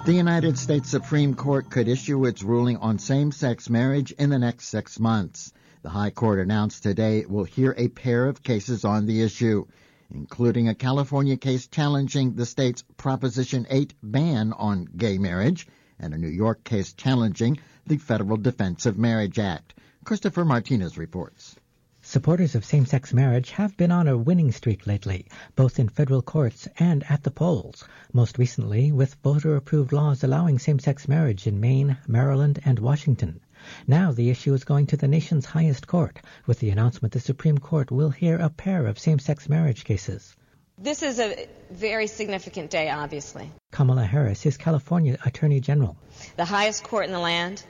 The 0.06 0.12
United 0.14 0.58
States 0.58 0.90
Supreme 0.90 1.34
Court 1.34 1.70
could 1.70 1.88
issue 1.88 2.26
its 2.26 2.44
ruling 2.44 2.76
on 2.78 3.00
same 3.00 3.32
sex 3.32 3.70
marriage 3.70 4.12
in 4.12 4.30
the 4.30 4.40
next 4.40 4.68
six 4.68 5.00
months. 5.00 5.54
The 5.84 5.90
High 5.90 6.12
Court 6.12 6.40
announced 6.40 6.84
today 6.84 7.20
it 7.20 7.30
will 7.30 7.46
hear 7.46 7.74
a 7.78 7.88
pair 7.88 8.26
of 8.26 8.44
cases 8.44 8.84
on 8.84 9.06
the 9.06 9.22
issue, 9.22 9.66
including 10.12 10.68
a 10.68 10.76
California 10.76 11.38
case 11.38 11.68
challenging 11.68 12.34
the 12.34 12.46
state's 12.46 12.84
Proposition 12.98 13.68
8 13.70 13.94
ban 14.02 14.54
on 14.54 14.86
gay 14.96 15.18
marriage 15.18 15.68
and 16.00 16.14
a 16.14 16.18
New 16.18 16.28
York 16.28 16.64
case 16.64 16.94
challenging 16.94 17.58
the 17.86 17.98
Federal 17.98 18.38
Defense 18.38 18.86
of 18.86 18.98
Marriage 18.98 19.40
Act. 19.40 19.74
Christopher 20.04 20.46
Martinez 20.46 20.98
reports. 20.98 21.56
Supporters 22.02 22.56
of 22.56 22.64
same 22.64 22.86
sex 22.86 23.14
marriage 23.14 23.52
have 23.52 23.76
been 23.76 23.92
on 23.92 24.08
a 24.08 24.18
winning 24.18 24.54
streak 24.54 24.88
lately, 24.88 25.28
both 25.56 25.78
in 25.78 25.90
federal 25.90 26.22
courts 26.22 26.68
and 26.80 27.04
at 27.10 27.24
the 27.24 27.32
polls, 27.32 27.84
most 28.14 28.38
recently 28.38 28.94
with 28.94 29.16
voter 29.24 29.58
approved 29.58 29.92
laws 29.92 30.24
allowing 30.24 30.58
same 30.58 30.80
sex 30.80 31.10
marriage 31.10 31.46
in 31.48 31.60
Maine, 31.60 31.98
Maryland, 32.08 32.60
and 32.64 32.80
Washington. 32.80 33.42
Now 33.88 34.12
the 34.12 34.30
issue 34.30 34.54
is 34.54 34.64
going 34.64 34.88
to 34.88 34.98
the 34.98 35.08
nation's 35.08 35.46
highest 35.46 35.88
court, 35.88 36.20
with 36.46 36.60
the 36.60 36.70
announcement 36.70 37.14
the 37.14 37.20
Supreme 37.20 37.58
Court 37.58 37.92
will 37.92 38.10
hear 38.10 38.38
a 38.38 38.50
pair 38.50 38.88
of 38.88 39.00
same 39.00 39.20
sex 39.20 39.50
marriage 39.50 39.84
cases. 39.84 40.36
This 40.80 41.02
is 41.02 41.20
a 41.20 41.48
very 41.72 42.06
significant 42.06 42.70
day, 42.70 42.90
obviously. 42.92 43.52
Kamala 43.72 44.04
Harris 44.04 44.46
is 44.46 44.58
California 44.58 45.18
Attorney 45.26 45.60
General. 45.60 45.98
The 46.36 46.46
highest 46.46 46.84
court 46.84 47.08
in 47.08 47.12
the 47.12 47.20
land 47.20 47.64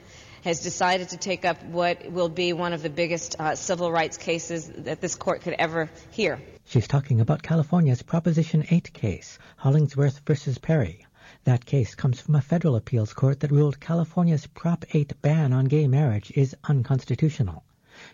has 0.44 0.62
decided 0.62 1.10
to 1.10 1.18
take 1.18 1.46
up 1.46 1.64
what 1.64 2.12
will 2.12 2.30
be 2.30 2.54
one 2.54 2.74
of 2.74 2.84
the 2.84 2.90
biggest 2.90 3.40
uh, 3.40 3.56
civil 3.56 3.92
rights 3.92 4.18
cases 4.18 4.68
that 4.68 5.02
this 5.02 5.16
court 5.16 5.42
could 5.42 5.56
ever 5.58 5.90
hear. 6.12 6.42
She's 6.66 6.88
talking 6.88 7.22
about 7.22 7.44
California's 7.44 8.02
Proposition 8.02 8.66
8 8.70 8.92
case, 8.92 9.40
Hollingsworth 9.56 10.20
versus 10.26 10.58
Perry. 10.58 11.07
That 11.48 11.66
case 11.66 11.96
comes 11.96 12.20
from 12.20 12.36
a 12.36 12.42
federal 12.42 12.76
appeals 12.76 13.14
court 13.14 13.40
that 13.40 13.54
ruled 13.54 13.80
California's 13.80 14.48
Prop 14.48 14.84
8 14.94 15.14
ban 15.22 15.54
on 15.54 15.64
gay 15.64 15.88
marriage 15.88 16.30
is 16.36 16.58
unconstitutional. 16.66 17.64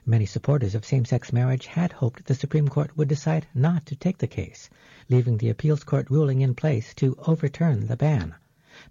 Many 0.06 0.28
supporters 0.28 0.76
of 0.76 0.86
same-sex 0.86 1.34
marriage 1.34 1.66
had 1.66 1.94
hoped 1.94 2.26
the 2.26 2.36
Supreme 2.36 2.68
Court 2.68 2.96
would 2.96 3.08
decide 3.08 3.48
not 3.56 3.88
to 3.88 3.96
take 3.96 4.20
the 4.20 4.28
case, 4.28 4.70
leaving 5.10 5.38
the 5.38 5.50
appeals 5.50 5.84
court 5.84 6.12
ruling 6.12 6.42
in 6.42 6.54
place 6.54 6.94
to 6.94 7.18
overturn 7.26 7.88
the 7.88 7.98
ban. 7.98 8.36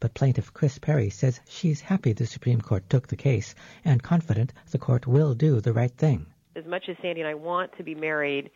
But 0.00 0.14
plaintiff 0.14 0.52
Chris 0.52 0.76
Perry 0.76 1.11
says 1.11 1.40
she's 1.49 1.82
happy 1.82 2.12
the 2.12 2.26
Supreme 2.26 2.61
Court 2.61 2.90
took 2.90 3.06
the 3.06 3.14
case 3.14 3.54
and 3.84 4.02
confident 4.02 4.52
the 4.72 4.78
court 4.78 5.06
will 5.06 5.34
do 5.34 5.61
the 5.61 5.72
right 5.72 5.96
thing. 5.96 6.26
As 6.56 6.66
much 6.66 6.88
as 6.88 6.96
Sandy 7.00 7.20
and 7.20 7.30
I 7.30 7.34
want 7.34 7.76
to 7.76 7.84
be 7.84 7.94
married, 7.94 8.50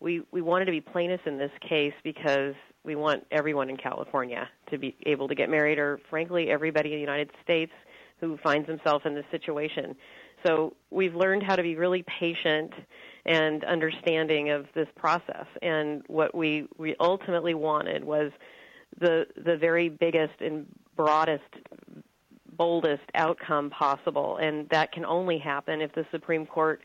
we, 0.00 0.22
we 0.32 0.42
wanted 0.42 0.64
to 0.66 0.72
be 0.72 0.80
plaintiffs 0.80 1.22
in 1.26 1.38
this 1.38 1.52
case 1.66 1.92
because 2.02 2.54
we 2.84 2.96
want 2.96 3.24
everyone 3.30 3.68
in 3.68 3.76
California 3.76 4.48
to 4.70 4.78
be 4.78 4.96
able 5.06 5.28
to 5.28 5.34
get 5.34 5.50
married, 5.50 5.78
or 5.78 6.00
frankly, 6.08 6.50
everybody 6.50 6.90
in 6.90 6.96
the 6.96 7.00
United 7.00 7.30
States 7.42 7.72
who 8.20 8.38
finds 8.42 8.68
himself 8.68 9.04
in 9.04 9.14
this 9.14 9.24
situation. 9.30 9.94
So 10.46 10.74
we've 10.90 11.14
learned 11.14 11.42
how 11.42 11.56
to 11.56 11.62
be 11.62 11.76
really 11.76 12.04
patient 12.18 12.72
and 13.26 13.62
understanding 13.64 14.50
of 14.50 14.66
this 14.74 14.88
process. 14.96 15.46
And 15.60 16.02
what 16.06 16.34
we, 16.34 16.66
we 16.78 16.96
ultimately 16.98 17.54
wanted 17.54 18.02
was 18.04 18.32
the 18.98 19.26
the 19.36 19.56
very 19.56 19.88
biggest 19.88 20.40
and 20.40 20.66
broadest 20.96 21.44
boldest 22.56 23.04
outcome 23.14 23.70
possible 23.70 24.36
and 24.38 24.68
that 24.70 24.92
can 24.92 25.04
only 25.04 25.38
happen 25.38 25.80
if 25.80 25.92
the 25.94 26.04
Supreme 26.10 26.44
Court 26.44 26.82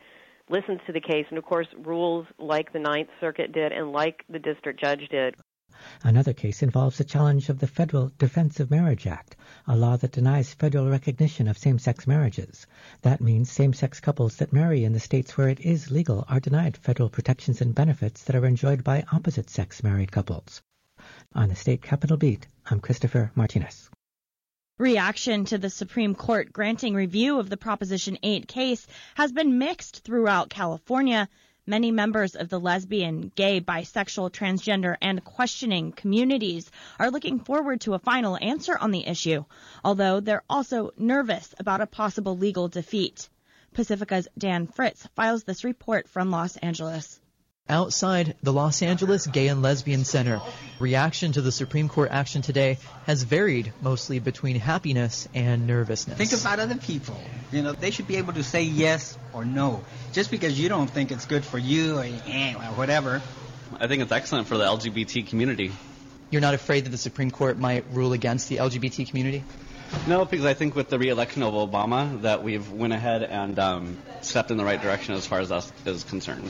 listens 0.49 0.79
to 0.85 0.93
the 0.93 1.01
case 1.01 1.25
and, 1.29 1.37
of 1.37 1.45
course, 1.45 1.67
rules 1.77 2.25
like 2.37 2.71
the 2.71 2.79
Ninth 2.79 3.09
Circuit 3.19 3.51
did 3.51 3.71
and 3.71 3.91
like 3.91 4.23
the 4.29 4.39
district 4.39 4.79
judge 4.79 5.07
did. 5.09 5.35
Another 6.03 6.33
case 6.33 6.63
involves 6.63 6.99
a 6.99 7.03
challenge 7.03 7.49
of 7.49 7.59
the 7.59 7.67
Federal 7.67 8.11
Defense 8.17 8.59
of 8.59 8.71
Marriage 8.71 9.07
Act, 9.07 9.35
a 9.67 9.75
law 9.75 9.97
that 9.97 10.13
denies 10.13 10.53
federal 10.53 10.89
recognition 10.89 11.47
of 11.47 11.57
same-sex 11.57 12.07
marriages. 12.07 12.65
That 13.01 13.19
means 13.19 13.51
same-sex 13.51 13.99
couples 13.99 14.37
that 14.37 14.53
marry 14.53 14.85
in 14.85 14.93
the 14.93 14.99
states 14.99 15.37
where 15.37 15.49
it 15.49 15.59
is 15.59 15.91
legal 15.91 16.23
are 16.29 16.39
denied 16.39 16.77
federal 16.77 17.09
protections 17.09 17.61
and 17.61 17.75
benefits 17.75 18.23
that 18.23 18.35
are 18.35 18.45
enjoyed 18.45 18.83
by 18.83 19.03
opposite-sex 19.11 19.83
married 19.83 20.11
couples. 20.11 20.61
On 21.33 21.49
the 21.49 21.55
State 21.55 21.81
Capitol 21.81 22.17
Beat, 22.17 22.47
I'm 22.69 22.79
Christopher 22.79 23.31
Martinez. 23.35 23.89
Reaction 24.77 25.46
to 25.46 25.58
the 25.58 25.70
Supreme 25.70 26.15
Court 26.15 26.51
granting 26.51 26.96
review 26.96 27.39
of 27.39 27.50
the 27.50 27.55
Proposition 27.55 28.17
8 28.22 28.46
case 28.46 28.86
has 29.15 29.32
been 29.32 29.58
mixed 29.58 30.03
throughout 30.03 30.50
California. 30.50 31.29
Many 31.65 31.91
members 31.91 32.36
of 32.36 32.50
the 32.50 32.60
lesbian, 32.60 33.32
gay, 33.38 33.62
bisexual, 33.62 34.32
transgender, 34.32 34.98
and 35.01 35.24
questioning 35.24 35.94
communities 35.94 36.70
are 37.00 37.10
looking 37.10 37.39
forward 37.39 37.79
to 37.82 37.94
a 37.94 38.00
final 38.00 38.38
answer 38.41 38.77
on 38.77 38.91
the 38.91 39.08
issue, 39.08 39.46
although 39.82 40.20
they're 40.20 40.44
also 40.50 40.91
nervous 40.98 41.55
about 41.58 41.79
a 41.79 41.88
possible 41.88 42.38
legal 42.38 42.67
defeat. 42.67 43.29
Pacifica's 43.74 44.27
Dan 44.38 44.67
Fritz 44.67 45.08
files 45.15 45.46
this 45.46 45.63
report 45.63 46.10
from 46.10 46.32
Los 46.32 46.58
Angeles. 46.58 47.22
Outside 47.67 48.36
the 48.43 48.53
Los 48.53 48.84
Angeles 48.84 49.25
Gay 49.25 49.48
and 49.48 49.63
Lesbian 49.63 50.05
Center, 50.05 50.39
reaction 50.77 51.31
to 51.31 51.41
the 51.41 51.51
Supreme 51.51 51.89
Court 51.89 52.12
action 52.12 52.43
today 52.43 52.77
has 53.07 53.24
varied 53.24 53.74
mostly 53.81 54.19
between 54.19 54.60
happiness 54.60 55.27
and 55.34 55.65
nervousness. 55.65 56.15
Think 56.15 56.39
about 56.39 56.60
other 56.60 56.75
people. 56.75 57.19
You 57.51 57.63
know, 57.63 57.72
they 57.72 57.89
should 57.89 58.07
be 58.07 58.17
able 58.17 58.34
to 58.34 58.43
say 58.43 58.62
yes 58.62 59.17
or 59.34 59.45
no. 59.45 59.84
Just 60.13 60.29
because 60.29 60.60
you 60.60 60.69
don't 60.69 60.88
think 60.88 61.12
it's 61.12 61.25
good 61.25 61.43
for 61.43 61.57
you 61.57 61.98
or, 61.98 62.03
eh, 62.03 62.53
or 62.53 62.75
whatever. 62.75 63.24
I 63.79 63.88
think 63.88 64.03
it's 64.03 64.12
excellent 64.12 64.48
for 64.48 64.60
the 64.60 64.65
LGBT 64.65 65.27
community. 65.27 65.72
You're 66.29 66.41
not 66.41 66.53
afraid 66.53 66.86
that 66.86 66.91
the 66.91 67.00
Supreme 67.00 67.31
Court 67.31 67.57
might 67.57 67.86
rule 67.91 68.13
against 68.13 68.48
the 68.48 68.57
LGBT 68.57 69.10
community? 69.10 69.43
No, 70.05 70.24
because 70.24 70.45
I 70.45 70.53
think 70.53 70.75
with 70.75 70.89
the 70.89 71.00
re-election 71.00 71.41
of 71.41 71.55
Obama 71.55 72.22
that 72.22 72.43
we've 72.43 72.72
went 72.72 72.93
ahead 72.93 73.24
and 73.24 73.57
um, 73.57 73.98
stepped 74.22 74.51
in 74.51 74.57
the 74.57 74.65
right 74.65 74.79
direction 74.79 75.15
as 75.15 75.25
far 75.25 75.39
as 75.39 75.51
us 75.51 75.74
is 75.88 76.03
concerned. 76.03 76.48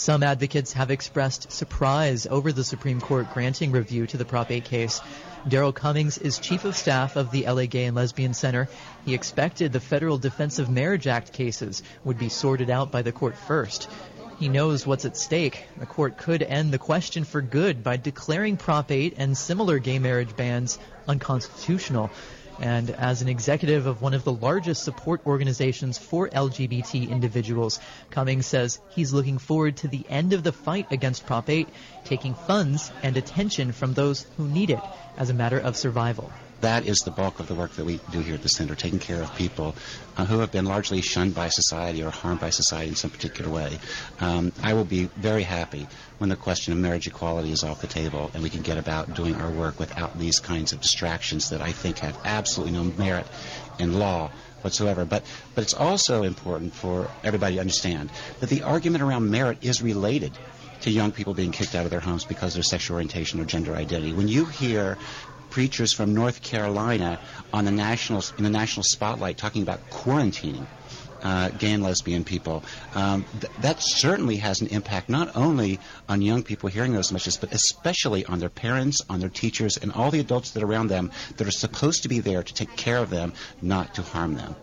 Some 0.00 0.22
advocates 0.22 0.72
have 0.72 0.90
expressed 0.90 1.52
surprise 1.52 2.26
over 2.26 2.52
the 2.52 2.64
Supreme 2.64 3.02
Court 3.02 3.34
granting 3.34 3.70
review 3.70 4.06
to 4.06 4.16
the 4.16 4.24
Prop 4.24 4.50
8 4.50 4.64
case. 4.64 4.98
Daryl 5.46 5.74
Cummings 5.74 6.16
is 6.16 6.38
chief 6.38 6.64
of 6.64 6.74
staff 6.74 7.16
of 7.16 7.30
the 7.30 7.44
LA 7.44 7.66
Gay 7.66 7.84
and 7.84 7.94
Lesbian 7.94 8.32
Center. 8.32 8.70
He 9.04 9.12
expected 9.12 9.74
the 9.74 9.78
Federal 9.78 10.16
Defense 10.16 10.58
of 10.58 10.70
Marriage 10.70 11.06
Act 11.06 11.34
cases 11.34 11.82
would 12.02 12.18
be 12.18 12.30
sorted 12.30 12.70
out 12.70 12.90
by 12.90 13.02
the 13.02 13.12
court 13.12 13.36
first. 13.36 13.90
He 14.38 14.48
knows 14.48 14.86
what's 14.86 15.04
at 15.04 15.18
stake. 15.18 15.66
The 15.76 15.84
court 15.84 16.16
could 16.16 16.42
end 16.42 16.72
the 16.72 16.78
question 16.78 17.24
for 17.24 17.42
good 17.42 17.84
by 17.84 17.98
declaring 17.98 18.56
Prop 18.56 18.90
8 18.90 19.16
and 19.18 19.36
similar 19.36 19.78
gay 19.78 19.98
marriage 19.98 20.34
bans 20.34 20.78
unconstitutional. 21.08 22.10
And 22.60 22.90
as 22.90 23.22
an 23.22 23.28
executive 23.28 23.86
of 23.86 24.02
one 24.02 24.12
of 24.12 24.24
the 24.24 24.32
largest 24.32 24.82
support 24.82 25.22
organizations 25.26 25.96
for 25.96 26.28
LGBT 26.28 27.08
individuals, 27.08 27.80
Cummings 28.10 28.46
says 28.46 28.78
he's 28.90 29.14
looking 29.14 29.38
forward 29.38 29.78
to 29.78 29.88
the 29.88 30.04
end 30.10 30.34
of 30.34 30.42
the 30.42 30.52
fight 30.52 30.86
against 30.90 31.24
Prop 31.24 31.48
8, 31.48 31.68
taking 32.04 32.34
funds 32.34 32.92
and 33.02 33.16
attention 33.16 33.72
from 33.72 33.94
those 33.94 34.26
who 34.36 34.46
need 34.46 34.68
it 34.68 34.82
as 35.16 35.30
a 35.30 35.34
matter 35.34 35.58
of 35.58 35.76
survival 35.76 36.30
that 36.60 36.86
is 36.86 36.98
the 36.98 37.10
bulk 37.10 37.40
of 37.40 37.48
the 37.48 37.54
work 37.54 37.72
that 37.72 37.84
we 37.84 38.00
do 38.10 38.20
here 38.20 38.34
at 38.34 38.42
the 38.42 38.48
center, 38.48 38.74
taking 38.74 38.98
care 38.98 39.22
of 39.22 39.34
people 39.34 39.74
uh, 40.16 40.24
who 40.24 40.38
have 40.40 40.50
been 40.50 40.66
largely 40.66 41.00
shunned 41.00 41.34
by 41.34 41.48
society 41.48 42.02
or 42.02 42.10
harmed 42.10 42.40
by 42.40 42.50
society 42.50 42.90
in 42.90 42.96
some 42.96 43.10
particular 43.10 43.50
way. 43.50 43.78
Um, 44.20 44.52
I 44.62 44.74
will 44.74 44.84
be 44.84 45.04
very 45.16 45.42
happy 45.42 45.86
when 46.18 46.28
the 46.28 46.36
question 46.36 46.72
of 46.72 46.78
marriage 46.78 47.06
equality 47.06 47.52
is 47.52 47.64
off 47.64 47.80
the 47.80 47.86
table 47.86 48.30
and 48.34 48.42
we 48.42 48.50
can 48.50 48.62
get 48.62 48.76
about 48.76 49.14
doing 49.14 49.34
our 49.36 49.50
work 49.50 49.78
without 49.78 50.18
these 50.18 50.38
kinds 50.38 50.72
of 50.72 50.80
distractions 50.80 51.50
that 51.50 51.62
I 51.62 51.72
think 51.72 51.98
have 51.98 52.18
absolutely 52.24 52.74
no 52.74 52.84
merit 52.84 53.26
in 53.78 53.98
law 53.98 54.30
whatsoever. 54.62 55.04
But 55.04 55.24
but 55.54 55.62
it's 55.62 55.74
also 55.74 56.22
important 56.22 56.74
for 56.74 57.08
everybody 57.24 57.54
to 57.54 57.60
understand 57.60 58.10
that 58.40 58.50
the 58.50 58.62
argument 58.62 59.02
around 59.02 59.30
merit 59.30 59.58
is 59.62 59.82
related 59.82 60.36
to 60.82 60.90
young 60.90 61.12
people 61.12 61.34
being 61.34 61.52
kicked 61.52 61.74
out 61.74 61.84
of 61.84 61.90
their 61.90 62.00
homes 62.00 62.24
because 62.24 62.52
of 62.52 62.54
their 62.54 62.62
sexual 62.62 62.94
orientation 62.94 63.40
or 63.40 63.44
gender 63.44 63.74
identity. 63.74 64.12
When 64.12 64.28
you 64.28 64.46
hear 64.46 64.96
preachers 65.50 65.92
from 65.92 66.14
North 66.14 66.42
Carolina 66.42 67.18
on 67.52 67.64
the 67.64 67.70
national 67.70 68.24
in 68.38 68.44
the 68.44 68.50
national 68.50 68.84
spotlight 68.84 69.36
talking 69.36 69.62
about 69.62 69.90
quarantining 69.90 70.66
uh, 71.22 71.50
gay 71.50 71.72
and 71.72 71.82
lesbian 71.82 72.24
people. 72.24 72.62
Um, 72.94 73.24
th- 73.40 73.52
that 73.60 73.76
certainly 73.80 74.36
has 74.36 74.60
an 74.60 74.68
impact 74.68 75.08
not 75.08 75.34
only 75.36 75.78
on 76.08 76.22
young 76.22 76.42
people 76.42 76.68
hearing 76.68 76.92
those 76.92 77.12
messages, 77.12 77.36
but 77.36 77.52
especially 77.52 78.24
on 78.26 78.38
their 78.38 78.48
parents, 78.48 79.02
on 79.08 79.20
their 79.20 79.28
teachers, 79.28 79.76
and 79.76 79.92
all 79.92 80.10
the 80.10 80.20
adults 80.20 80.52
that 80.52 80.62
are 80.62 80.66
around 80.66 80.88
them 80.88 81.10
that 81.36 81.46
are 81.46 81.52
supposed 81.52 82.02
to 82.02 82.08
be 82.08 82.20
there 82.20 82.42
to 82.42 82.54
take 82.54 82.74
care 82.76 82.98
of 82.98 83.10
them, 83.10 83.32
not 83.60 83.94
to 83.94 84.02
harm 84.02 84.34
them. 84.34 84.56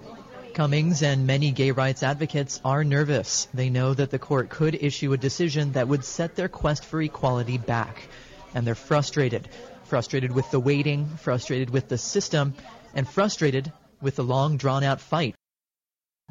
Cummings 0.54 1.04
and 1.04 1.28
many 1.28 1.52
gay 1.52 1.70
rights 1.70 2.02
advocates 2.02 2.60
are 2.66 2.84
nervous. 2.84 3.48
They 3.54 3.70
know 3.70 3.94
that 3.94 4.10
the 4.10 4.18
court 4.18 4.50
could 4.50 4.74
issue 4.74 5.14
a 5.14 5.18
decision 5.18 5.74
that 5.74 5.88
would 5.88 6.04
set 6.04 6.36
their 6.36 6.50
quest 6.50 6.84
for 6.84 7.00
equality 7.00 7.60
back. 7.60 8.08
And 8.56 8.66
they're 8.66 8.74
frustrated 8.74 9.48
frustrated 9.88 10.32
with 10.32 10.50
the 10.52 10.60
waiting, 10.60 11.08
frustrated 11.18 11.70
with 11.70 11.88
the 11.88 11.98
system, 11.98 12.54
and 12.94 13.08
frustrated 13.08 13.72
with 14.02 14.16
the 14.16 14.24
long 14.24 14.58
drawn 14.58 14.84
out 14.84 15.02
fight. 15.02 15.36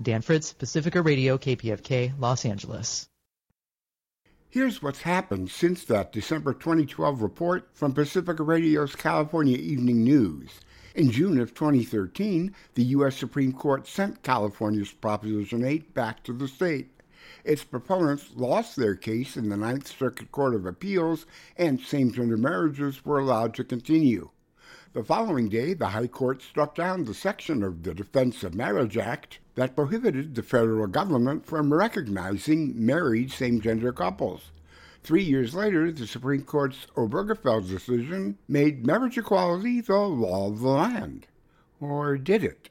Dan 0.00 0.22
Fritz, 0.22 0.52
Pacifica 0.52 1.00
Radio, 1.00 1.38
KPFK, 1.38 2.12
Los 2.18 2.44
Angeles. 2.44 3.08
Here's 4.48 4.82
what's 4.82 5.02
happened 5.02 5.50
since 5.50 5.84
that 5.84 6.12
December 6.12 6.52
2012 6.54 7.20
report 7.20 7.68
from 7.72 7.92
Pacifica 7.92 8.42
Radio's 8.42 8.94
California 8.94 9.56
Evening 9.56 10.04
News. 10.04 10.60
In 10.94 11.10
June 11.10 11.38
of 11.40 11.52
2013, 11.52 12.54
the 12.74 12.84
U.S. 12.84 13.16
Supreme 13.16 13.52
Court 13.52 13.86
sent 13.86 14.22
California's 14.22 14.92
Proposition 14.92 15.64
8 15.64 15.92
back 15.92 16.22
to 16.24 16.32
the 16.32 16.48
state. 16.48 16.90
Its 17.44 17.64
proponents 17.64 18.30
lost 18.34 18.76
their 18.76 18.94
case 18.94 19.36
in 19.36 19.48
the 19.48 19.56
Ninth 19.56 19.88
Circuit 19.88 20.32
Court 20.32 20.54
of 20.54 20.66
Appeals, 20.66 21.26
and 21.56 21.80
same 21.80 22.12
gender 22.12 22.36
marriages 22.36 23.04
were 23.04 23.18
allowed 23.18 23.54
to 23.54 23.64
continue. 23.64 24.30
The 24.92 25.04
following 25.04 25.48
day, 25.50 25.74
the 25.74 25.88
High 25.88 26.06
Court 26.06 26.40
struck 26.40 26.74
down 26.74 27.04
the 27.04 27.12
section 27.12 27.62
of 27.62 27.82
the 27.82 27.92
Defense 27.92 28.42
of 28.42 28.54
Marriage 28.54 28.96
Act 28.96 29.40
that 29.54 29.76
prohibited 29.76 30.34
the 30.34 30.42
federal 30.42 30.86
government 30.86 31.44
from 31.44 31.72
recognizing 31.72 32.72
married 32.76 33.30
same 33.30 33.60
gender 33.60 33.92
couples. 33.92 34.52
Three 35.02 35.22
years 35.22 35.54
later, 35.54 35.92
the 35.92 36.06
Supreme 36.06 36.42
Court's 36.42 36.86
Obergefell 36.96 37.68
decision 37.68 38.38
made 38.48 38.86
marriage 38.86 39.18
equality 39.18 39.80
the 39.80 39.98
law 39.98 40.48
of 40.48 40.60
the 40.60 40.68
land. 40.68 41.26
Or 41.78 42.16
did 42.16 42.42
it? 42.42 42.70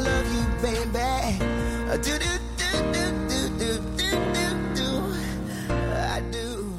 Love 0.00 0.34
you, 0.34 0.44
baby. 0.62 0.98
Uh, 0.98 1.92
I 1.92 1.96
do 1.96 2.18
do 2.18 2.38
do 2.56 2.68
do 2.92 3.04
do 3.28 3.48
do 3.58 4.10
do 4.34 4.74
do. 4.74 5.14
I 5.68 6.22
do. 6.30 6.78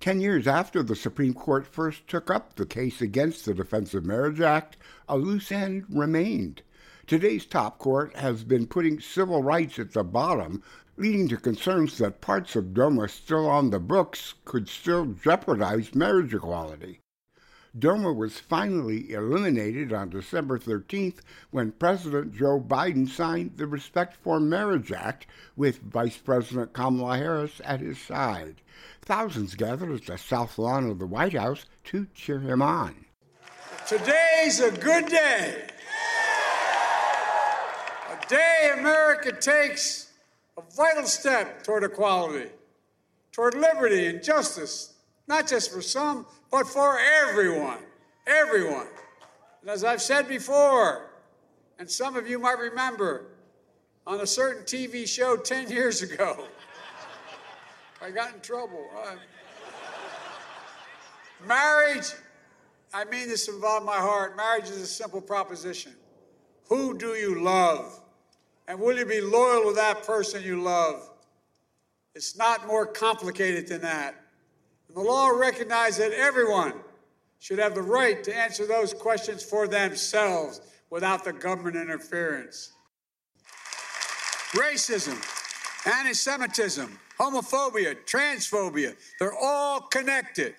Ten 0.00 0.20
years 0.20 0.46
after 0.46 0.82
the 0.82 0.96
Supreme 0.96 1.34
Court 1.34 1.66
first 1.66 2.08
took 2.08 2.30
up 2.30 2.56
the 2.56 2.66
case 2.66 3.00
against 3.00 3.44
the 3.44 3.54
Defense 3.54 3.94
of 3.94 4.06
Marriage 4.06 4.40
Act, 4.40 4.76
a 5.08 5.16
loose 5.16 5.52
end 5.52 5.84
remained. 5.88 6.62
Today's 7.06 7.44
top 7.44 7.78
court 7.78 8.16
has 8.16 8.44
been 8.44 8.66
putting 8.66 9.00
civil 9.00 9.42
rights 9.42 9.78
at 9.78 9.92
the 9.92 10.04
bottom, 10.04 10.62
leading 10.96 11.28
to 11.28 11.36
concerns 11.36 11.98
that 11.98 12.20
parts 12.20 12.54
of 12.54 12.72
DOMA 12.72 13.08
still 13.08 13.48
on 13.48 13.70
the 13.70 13.80
books 13.80 14.34
could 14.44 14.68
still 14.68 15.06
jeopardize 15.06 15.94
marriage 15.94 16.32
equality. 16.32 17.00
DOMA 17.78 18.12
was 18.12 18.40
finally 18.40 19.12
eliminated 19.12 19.92
on 19.92 20.10
December 20.10 20.58
13th 20.58 21.18
when 21.52 21.70
President 21.70 22.34
Joe 22.34 22.60
Biden 22.60 23.08
signed 23.08 23.56
the 23.56 23.66
Respect 23.66 24.16
for 24.16 24.40
Marriage 24.40 24.90
Act 24.90 25.28
with 25.56 25.78
Vice 25.78 26.16
President 26.16 26.72
Kamala 26.72 27.16
Harris 27.16 27.60
at 27.64 27.80
his 27.80 27.98
side. 27.98 28.60
Thousands 29.02 29.54
gathered 29.54 29.92
at 29.92 30.06
the 30.06 30.18
South 30.18 30.58
Lawn 30.58 30.90
of 30.90 30.98
the 30.98 31.06
White 31.06 31.34
House 31.34 31.66
to 31.84 32.08
cheer 32.12 32.40
him 32.40 32.60
on. 32.60 33.04
Today's 33.86 34.60
a 34.60 34.72
good 34.72 35.06
day 35.06 35.66
A 38.10 38.26
day 38.28 38.74
America 38.78 39.32
takes 39.32 40.12
a 40.58 40.62
vital 40.76 41.04
step 41.04 41.62
toward 41.62 41.84
equality, 41.84 42.50
toward 43.30 43.54
liberty 43.54 44.06
and 44.06 44.22
justice, 44.22 44.94
not 45.28 45.46
just 45.46 45.72
for 45.72 45.80
some, 45.80 46.26
but 46.50 46.66
for 46.66 46.98
everyone. 46.98 47.78
Everyone. 48.26 48.86
And 49.62 49.70
as 49.70 49.84
I've 49.84 50.02
said 50.02 50.28
before, 50.28 51.10
and 51.78 51.90
some 51.90 52.16
of 52.16 52.28
you 52.28 52.38
might 52.38 52.58
remember, 52.58 53.26
on 54.06 54.20
a 54.20 54.26
certain 54.26 54.64
TV 54.64 55.06
show 55.08 55.36
10 55.36 55.70
years 55.70 56.02
ago, 56.02 56.46
I 58.02 58.10
got 58.10 58.34
in 58.34 58.40
trouble. 58.40 58.88
Uh, 59.04 59.16
marriage, 61.46 62.06
I 62.92 63.04
mean 63.04 63.28
this 63.28 63.46
from 63.46 63.60
my 63.60 63.96
heart. 63.96 64.36
Marriage 64.36 64.64
is 64.64 64.80
a 64.80 64.86
simple 64.86 65.20
proposition. 65.20 65.92
Who 66.68 66.96
do 66.96 67.14
you 67.14 67.42
love? 67.42 68.00
And 68.68 68.78
will 68.78 68.96
you 68.96 69.04
be 69.04 69.20
loyal 69.20 69.70
to 69.70 69.74
that 69.74 70.06
person 70.06 70.42
you 70.42 70.62
love? 70.62 71.10
It's 72.14 72.36
not 72.36 72.66
more 72.66 72.86
complicated 72.86 73.68
than 73.68 73.82
that. 73.82 74.14
And 74.90 74.96
the 74.96 75.08
law 75.08 75.28
recognizes 75.28 75.98
that 75.98 76.12
everyone 76.12 76.72
should 77.38 77.60
have 77.60 77.76
the 77.76 77.82
right 77.82 78.24
to 78.24 78.36
answer 78.36 78.66
those 78.66 78.92
questions 78.92 79.40
for 79.40 79.68
themselves 79.68 80.60
without 80.90 81.24
the 81.24 81.32
government 81.32 81.76
interference. 81.76 82.72
Racism, 84.52 85.14
anti 85.86 86.12
Semitism, 86.12 86.98
homophobia, 87.20 87.96
transphobia, 88.04 88.96
they're 89.20 89.32
all 89.32 89.82
connected. 89.82 90.56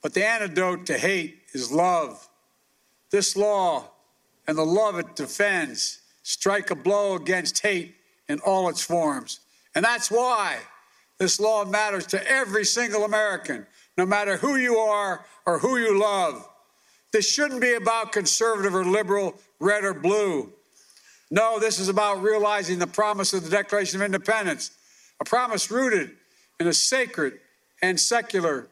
But 0.00 0.14
the 0.14 0.24
antidote 0.24 0.86
to 0.86 0.96
hate 0.96 1.40
is 1.54 1.72
love. 1.72 2.28
This 3.10 3.36
law 3.36 3.90
and 4.46 4.56
the 4.56 4.64
love 4.64 4.96
it 4.96 5.16
defends 5.16 6.02
strike 6.22 6.70
a 6.70 6.76
blow 6.76 7.16
against 7.16 7.58
hate 7.58 7.96
in 8.28 8.38
all 8.46 8.68
its 8.68 8.82
forms. 8.82 9.40
And 9.74 9.84
that's 9.84 10.08
why 10.08 10.58
this 11.18 11.40
law 11.40 11.64
matters 11.64 12.06
to 12.06 12.30
every 12.30 12.64
single 12.64 13.04
American, 13.04 13.66
no 13.96 14.06
matter 14.06 14.36
who 14.36 14.56
you 14.56 14.76
are 14.76 15.24
or 15.46 15.58
who 15.58 15.76
you 15.76 15.98
love. 15.98 16.48
This 17.12 17.28
shouldn't 17.28 17.60
be 17.60 17.74
about 17.74 18.12
conservative 18.12 18.74
or 18.74 18.84
liberal, 18.84 19.34
red 19.60 19.84
or 19.84 19.94
blue. 19.94 20.52
No, 21.30 21.58
this 21.58 21.78
is 21.78 21.88
about 21.88 22.22
realizing 22.22 22.78
the 22.78 22.86
promise 22.86 23.32
of 23.32 23.44
the 23.44 23.50
Declaration 23.50 24.00
of 24.00 24.04
Independence, 24.04 24.70
a 25.20 25.24
promise 25.24 25.70
rooted 25.70 26.12
in 26.60 26.66
a 26.66 26.72
sacred 26.72 27.40
and 27.82 27.98
secular 27.98 28.68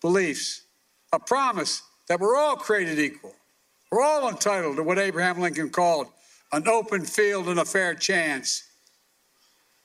beliefs, 0.00 0.62
a 1.12 1.18
promise 1.18 1.82
that 2.08 2.20
we're 2.20 2.36
all 2.36 2.56
created 2.56 2.98
equal. 2.98 3.34
We're 3.90 4.02
all 4.02 4.28
entitled 4.28 4.76
to 4.76 4.82
what 4.82 4.98
Abraham 4.98 5.40
Lincoln 5.40 5.70
called 5.70 6.08
an 6.52 6.66
open 6.68 7.04
field 7.04 7.48
and 7.48 7.58
a 7.58 7.64
fair 7.64 7.94
chance. 7.94 8.64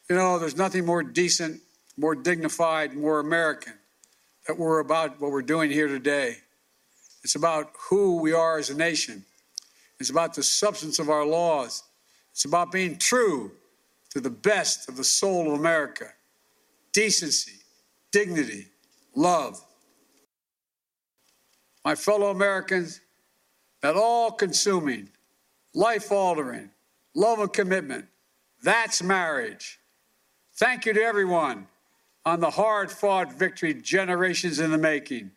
You 0.10 0.16
know, 0.16 0.40
there's 0.40 0.58
nothing 0.58 0.86
more 0.86 1.04
decent, 1.04 1.62
more 1.98 2.16
dignified, 2.16 2.94
more 2.94 3.20
American 3.20 3.74
that 4.48 4.58
we're 4.58 4.80
about 4.80 5.20
what 5.20 5.32
we're 5.32 5.42
doing 5.42 5.72
here 5.72 5.88
today. 5.88 6.38
It's 7.24 7.36
about 7.36 7.72
who 7.90 8.18
we 8.18 8.34
are 8.34 8.58
as 8.58 8.70
a 8.70 8.76
nation. 8.76 9.26
It's 10.00 10.10
about 10.10 10.34
the 10.34 10.44
substance 10.44 11.00
of 11.00 11.10
our 11.10 11.26
laws. 11.26 11.84
It's 12.32 12.46
about 12.46 12.72
being 12.72 12.98
true 12.98 13.52
to 14.12 14.20
the 14.20 14.30
best 14.30 14.88
of 14.90 14.98
the 14.98 15.04
soul 15.04 15.54
of 15.54 15.60
America 15.60 16.10
decency, 16.94 17.60
dignity, 18.12 18.68
love. 19.16 19.60
My 21.84 21.94
fellow 21.94 22.30
Americans, 22.30 23.02
that 23.82 23.98
all 23.98 24.32
consuming, 24.32 25.10
life 25.74 26.10
altering, 26.10 26.70
love 27.14 27.40
and 27.40 27.52
commitment, 27.52 28.06
that's 28.64 29.04
marriage. 29.04 29.78
Thank 30.54 30.86
you 30.86 30.94
to 30.94 31.02
everyone 31.02 31.68
on 32.26 32.40
the 32.40 32.50
hard 32.50 32.92
fought 32.92 33.32
victory 33.32 33.74
generations 33.74 34.60
in 34.60 34.72
the 34.72 34.78
making. 34.78 35.32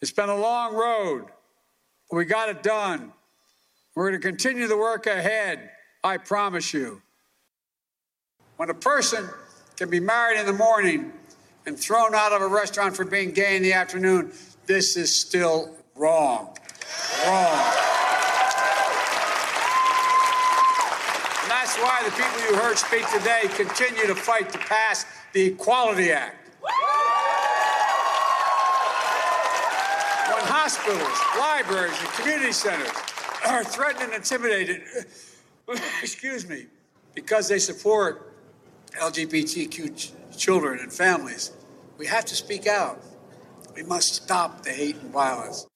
It's 0.00 0.12
been 0.12 0.28
a 0.28 0.36
long 0.36 0.74
road, 0.74 1.26
but 2.10 2.16
we 2.16 2.24
got 2.24 2.48
it 2.48 2.62
done. 2.62 3.12
We're 3.94 4.10
going 4.10 4.20
to 4.20 4.28
continue 4.28 4.68
the 4.68 4.76
work 4.76 5.06
ahead, 5.06 5.70
I 6.02 6.16
promise 6.16 6.72
you. 6.72 7.02
When 8.56 8.70
a 8.70 8.74
person 8.74 9.28
can 9.76 9.90
be 9.90 10.00
married 10.00 10.38
in 10.38 10.46
the 10.46 10.52
morning 10.52 11.12
and 11.66 11.78
thrown 11.78 12.14
out 12.14 12.32
of 12.32 12.40
a 12.40 12.46
restaurant 12.46 12.96
for 12.96 13.04
being 13.04 13.32
gay 13.32 13.56
in 13.56 13.62
the 13.62 13.72
afternoon, 13.72 14.32
this 14.66 14.96
is 14.96 15.14
still 15.14 15.74
wrong. 15.96 16.56
Wrong. 17.26 17.66
And 21.42 21.50
that's 21.50 21.76
why 21.78 22.02
the 22.04 22.10
people 22.12 22.50
you 22.50 22.56
heard 22.56 22.78
speak 22.78 23.08
today 23.10 23.42
continue 23.56 24.06
to 24.06 24.14
fight 24.14 24.50
to 24.52 24.58
pass 24.58 25.04
the 25.32 25.46
Equality 25.46 26.12
Act. 26.12 26.50
When 30.28 30.44
hospitals, 30.44 31.18
libraries, 31.38 31.98
and 32.00 32.08
community 32.10 32.52
centers 32.52 32.90
are 33.46 33.64
threatened 33.64 34.04
and 34.04 34.14
intimidated, 34.14 34.82
excuse 36.02 36.48
me, 36.48 36.66
because 37.14 37.48
they 37.48 37.58
support 37.58 38.34
LGBTQ 39.00 39.96
ch- 39.96 40.12
children 40.36 40.80
and 40.80 40.92
families. 40.92 41.52
We 41.98 42.06
have 42.06 42.24
to 42.26 42.34
speak 42.34 42.66
out. 42.66 43.02
We 43.74 43.82
must 43.82 44.14
stop 44.14 44.62
the 44.62 44.70
hate 44.70 44.96
and 44.96 45.10
violence. 45.12 45.66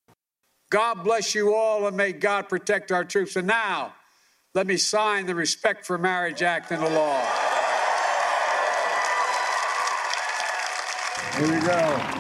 God 0.71 1.05
bless 1.05 1.35
you 1.35 1.55
all 1.55 1.87
and 1.87 1.97
may 1.97 2.13
God 2.13 2.49
protect 2.49 2.93
our 2.93 3.05
troops. 3.05 3.37
And 3.37 3.47
now, 3.47 3.95
let 4.55 4.67
me 4.67 4.77
sign 4.77 5.27
the 5.27 5.35
Respect 5.35 5.87
for 5.87 5.99
Marriage 5.99 6.43
Act 6.43 6.73
into 6.73 6.89
law. 6.89 7.46
Here 11.37 11.53
we 11.53 11.61
go. 11.61 12.17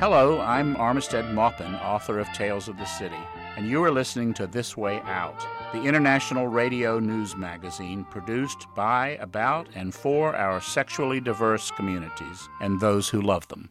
Hello, 0.00 0.40
I'm 0.40 0.74
Armistead 0.74 1.32
Maupin, 1.32 1.76
author 1.76 2.18
of 2.18 2.26
Tales 2.32 2.66
of 2.66 2.76
the 2.78 2.84
City, 2.86 3.14
and 3.56 3.68
you 3.68 3.82
are 3.84 3.90
listening 3.90 4.32
to 4.34 4.46
This 4.46 4.76
Way 4.76 5.00
Out, 5.04 5.46
the 5.72 5.82
international 5.82 6.46
radio 6.46 6.98
news 6.98 7.36
magazine 7.36 8.04
produced 8.04 8.66
by, 8.74 9.18
about, 9.20 9.68
and 9.74 9.94
for 9.94 10.34
our 10.34 10.60
sexually 10.60 11.20
diverse 11.20 11.70
communities 11.70 12.48
and 12.60 12.80
those 12.80 13.08
who 13.08 13.20
love 13.20 13.46
them. 13.48 13.70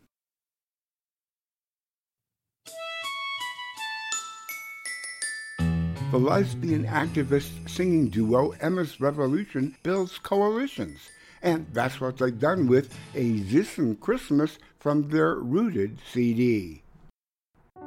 The 6.11 6.17
lesbian 6.17 6.85
activist 6.85 7.69
singing 7.69 8.09
duo 8.09 8.51
Emma's 8.61 8.99
Revolution 8.99 9.75
builds 9.83 10.17
coalitions, 10.17 10.99
and 11.43 11.67
that's 11.71 12.01
what 12.01 12.17
they've 12.17 12.37
done 12.37 12.67
with 12.67 12.97
A 13.13 13.41
This'n 13.41 13.99
Christmas 13.99 14.57
from 14.79 15.09
their 15.09 15.35
Rooted 15.35 15.99
CD. 16.11 16.81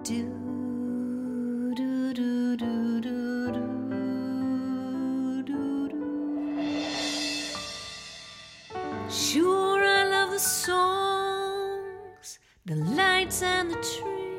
Sure, 0.06 0.61
the 12.74 12.84
lights, 12.94 13.42
and 13.42 13.70
the 13.70 13.76
tree. 13.76 14.38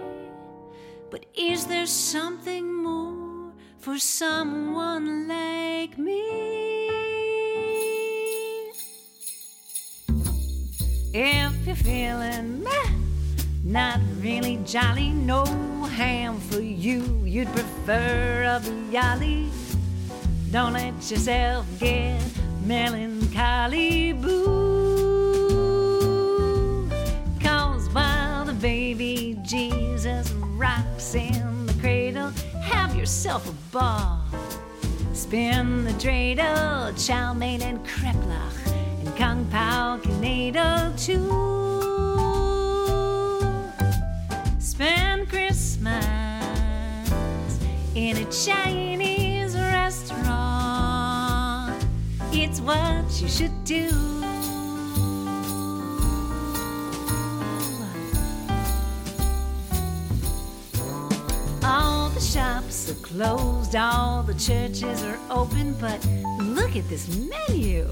But 1.11 1.25
is 1.35 1.65
there 1.65 1.85
something 1.85 2.73
more 2.73 3.51
for 3.77 3.99
someone 3.99 5.27
like 5.27 5.97
me? 5.97 6.21
If 11.13 11.67
you're 11.67 11.75
feeling 11.75 12.63
meh, 12.63 12.89
not 13.63 13.99
really 14.19 14.57
jolly, 14.65 15.09
no 15.09 15.45
ham 15.97 16.39
for 16.39 16.59
you. 16.59 17.01
You'd 17.23 17.51
prefer 17.53 18.43
a 18.55 18.59
Bialy. 18.59 19.49
Don't 20.51 20.73
let 20.73 20.93
yourself 21.11 21.67
get 21.79 22.21
melancholy 22.65 24.13
boo. 24.13 24.72
Yourself 33.33 33.49
a 33.49 33.53
ball. 33.71 34.21
Spin 35.13 35.85
the 35.85 35.91
dreidel, 35.93 36.93
chow 37.07 37.33
mein 37.33 37.63
and 37.63 37.83
kreplach, 37.85 38.67
and 38.99 39.15
kung 39.15 39.45
pao 39.45 39.97
canado 39.97 40.93
too. 40.95 41.31
Spend 44.59 45.29
Christmas 45.29 45.95
in 47.95 48.17
a 48.17 48.25
Chinese 48.31 49.55
restaurant. 49.55 50.13
It's 52.31 52.61
what 52.61 53.19
you 53.19 53.27
should 53.27 53.63
do. 53.63 54.12
Are 62.93 63.07
closed, 63.07 63.75
all 63.75 64.23
the 64.23 64.33
churches 64.33 65.03
are 65.03 65.19
open, 65.29 65.73
but 65.79 66.05
look 66.39 66.75
at 66.75 66.87
this 66.89 67.07
menu. 67.17 67.87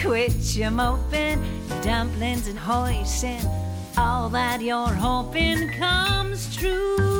Quit 0.00 0.56
your 0.56 0.70
moping, 0.70 1.42
dumplings 1.82 2.48
and 2.48 2.58
hoisin', 2.58 3.46
all 3.96 4.28
that 4.30 4.60
you're 4.60 4.86
hoping 4.86 5.70
comes 5.78 6.54
true. 6.56 7.11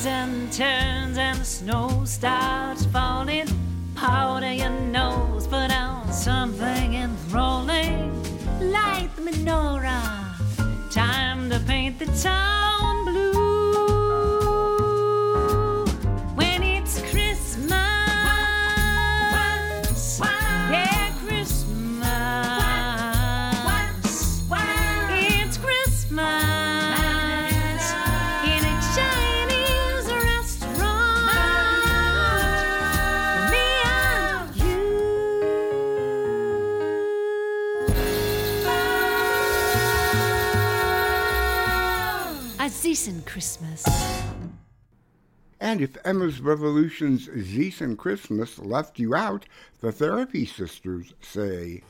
Season 0.00 0.48
turns 0.50 1.18
and 1.18 1.38
the 1.38 1.44
snow 1.44 2.04
starts 2.06 2.86
falling, 2.86 3.46
powder 3.94 4.50
your 4.50 4.70
nose, 4.70 5.46
put 5.46 5.70
on 5.70 6.10
something 6.10 6.94
enthralling, 6.94 8.10
light 8.72 9.10
the 9.16 9.22
menorah. 9.22 10.90
Time 10.90 11.50
to 11.50 11.60
paint 11.66 11.98
the 11.98 12.06
town 12.06 12.79
you. 43.06 43.12
A 43.12 43.16
decent 43.16 43.26
Christmas. 43.26 43.84
And 45.60 45.82
if 45.82 45.96
Emma's 46.04 46.40
Revolution's 46.40 47.28
Zeeson 47.28 47.96
Christmas 47.96 48.58
left 48.58 48.98
you 48.98 49.14
out, 49.14 49.44
the 49.80 49.92
Therapy 49.92 50.46
Sisters 50.46 51.12
say, 51.20 51.82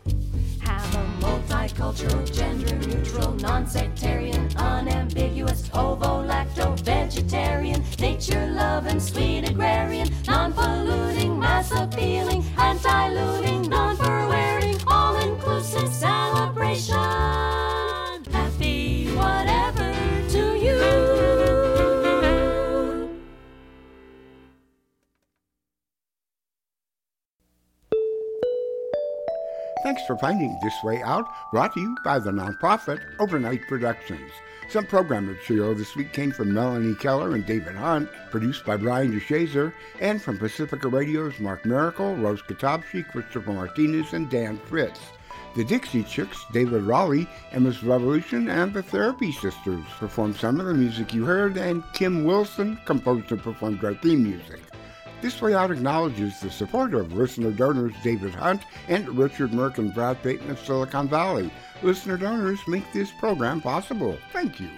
Have 0.62 0.94
a 0.94 1.06
multicultural, 1.20 2.32
gender 2.32 2.74
neutral, 2.86 3.32
non 3.34 3.66
sectarian, 3.66 4.48
unambiguous, 4.56 5.70
ovo 5.72 6.24
lacto 6.26 6.78
vegetarian, 6.84 7.84
nature 8.00 8.50
loving, 8.52 9.00
sweet 9.00 9.48
agrarian, 9.48 10.08
non 10.26 10.52
polluting, 10.52 11.38
mass 11.38 11.70
appealing, 11.72 12.44
anti 12.58 13.08
looting, 13.08 13.68
non 13.68 13.96
fur 13.96 14.28
wearing, 14.28 14.76
all 14.88 15.16
inclusive 15.16 15.88
celebration. 15.88 17.59
For 30.10 30.16
finding 30.16 30.58
This 30.60 30.82
Way 30.82 31.00
Out, 31.04 31.28
brought 31.52 31.72
to 31.74 31.80
you 31.80 31.96
by 32.02 32.18
the 32.18 32.32
nonprofit 32.32 33.00
Overnight 33.20 33.68
Productions. 33.68 34.32
Some 34.68 34.84
program 34.84 35.26
material 35.26 35.72
this 35.72 35.94
week 35.94 36.12
came 36.12 36.32
from 36.32 36.52
Melanie 36.52 36.96
Keller 36.96 37.36
and 37.36 37.46
David 37.46 37.76
Hunt, 37.76 38.10
produced 38.28 38.66
by 38.66 38.76
Brian 38.76 39.12
DeShazor, 39.12 39.72
and 40.00 40.20
from 40.20 40.36
Pacifica 40.36 40.88
Radio's 40.88 41.38
Mark 41.38 41.64
Miracle, 41.64 42.16
Rose 42.16 42.42
Katobsky, 42.42 43.08
Christopher 43.08 43.52
Martinez, 43.52 44.12
and 44.12 44.28
Dan 44.28 44.58
Fritz. 44.66 44.98
The 45.54 45.62
Dixie 45.62 46.02
Chicks, 46.02 46.44
David 46.50 46.82
Raleigh, 46.82 47.28
Emma's 47.52 47.84
Revolution, 47.84 48.50
and 48.50 48.74
the 48.74 48.82
Therapy 48.82 49.30
Sisters 49.30 49.84
performed 50.00 50.34
some 50.34 50.58
of 50.58 50.66
the 50.66 50.74
music 50.74 51.14
you 51.14 51.24
heard, 51.24 51.56
and 51.56 51.84
Kim 51.92 52.24
Wilson 52.24 52.80
composed 52.84 53.30
and 53.30 53.40
performed 53.40 53.84
our 53.84 53.94
theme 53.94 54.24
music. 54.24 54.60
This 55.22 55.42
Way 55.42 55.54
Out 55.54 55.70
acknowledges 55.70 56.40
the 56.40 56.50
support 56.50 56.94
of 56.94 57.12
listener 57.12 57.50
donors 57.50 57.92
David 58.02 58.34
Hunt 58.34 58.62
and 58.88 59.06
Richard 59.18 59.50
Merck 59.50 59.76
and 59.76 59.94
Brad 59.94 60.22
Payton 60.22 60.50
of 60.50 60.58
Silicon 60.58 61.08
Valley. 61.08 61.50
Listener 61.82 62.16
donors 62.16 62.60
make 62.66 62.90
this 62.92 63.10
program 63.12 63.60
possible. 63.60 64.16
Thank 64.32 64.60
you. 64.60 64.70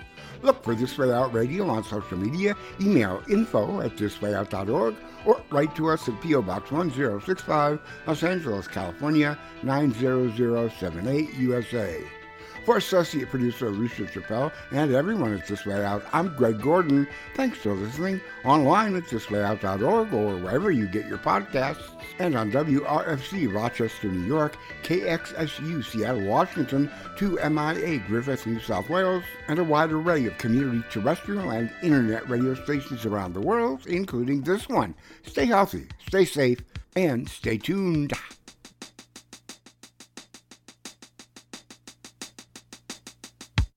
Look 0.43 0.65
for 0.65 0.75
This 0.75 0.99
Way 0.99 1.13
Out 1.13 1.33
Radio 1.33 1.69
on 1.69 1.85
social 1.85 2.19
media, 2.19 2.57
email 2.81 3.23
info 3.31 3.81
at 3.81 3.97
thiswayout.org, 3.97 4.97
or 5.25 5.41
write 5.51 5.77
to 5.77 5.89
us 5.89 6.09
at 6.09 6.21
P.O. 6.21 6.43
Box 6.43 6.73
1065, 6.73 7.81
Los 8.09 8.23
Angeles, 8.25 8.67
California, 8.67 9.39
90078, 9.63 11.35
USA. 11.35 12.05
For 12.65 12.77
associate 12.77 13.29
producer 13.29 13.71
Lucia 13.71 14.05
Chappelle 14.05 14.53
and 14.71 14.95
everyone 14.95 15.35
at 15.35 15.49
This 15.49 15.67
Way 15.67 15.85
Out, 15.85 16.05
I'm 16.13 16.33
Greg 16.37 16.61
Gordon. 16.61 17.09
Thanks 17.35 17.59
for 17.59 17.75
listening 17.75 18.21
online 18.45 18.95
at 18.95 19.03
thiswayout.org 19.05 20.15
or 20.15 20.37
wherever 20.37 20.71
you 20.71 20.87
get 20.87 21.09
your 21.09 21.19
podcasts, 21.19 21.91
and 22.21 22.37
on 22.37 22.53
WRFC 22.53 23.53
Rochester, 23.53 24.07
New 24.07 24.25
York, 24.27 24.57
KXSU 24.85 25.85
Seattle, 25.85 26.25
Washington, 26.25 26.89
2MIA 27.17 28.07
Griffith, 28.07 28.47
New 28.47 28.61
South 28.61 28.89
Wales, 28.89 29.25
and 29.49 29.59
a 29.59 29.65
wide 29.65 29.91
array 29.91 30.25
of 30.27 30.39
community 30.39 30.85
terrestrial 30.89 31.51
and 31.51 31.69
internet 31.83 32.29
radio 32.29 32.55
stations 32.55 33.05
around 33.05 33.33
the 33.33 33.41
world, 33.41 33.89
including 33.89 34.43
this 34.43 34.69
one. 34.69 34.95
Stay 35.27 35.47
healthy, 35.47 35.89
stay 36.07 36.25
safe, 36.25 36.61
and 36.95 37.29
stay 37.29 37.59
tuned. 37.59 38.13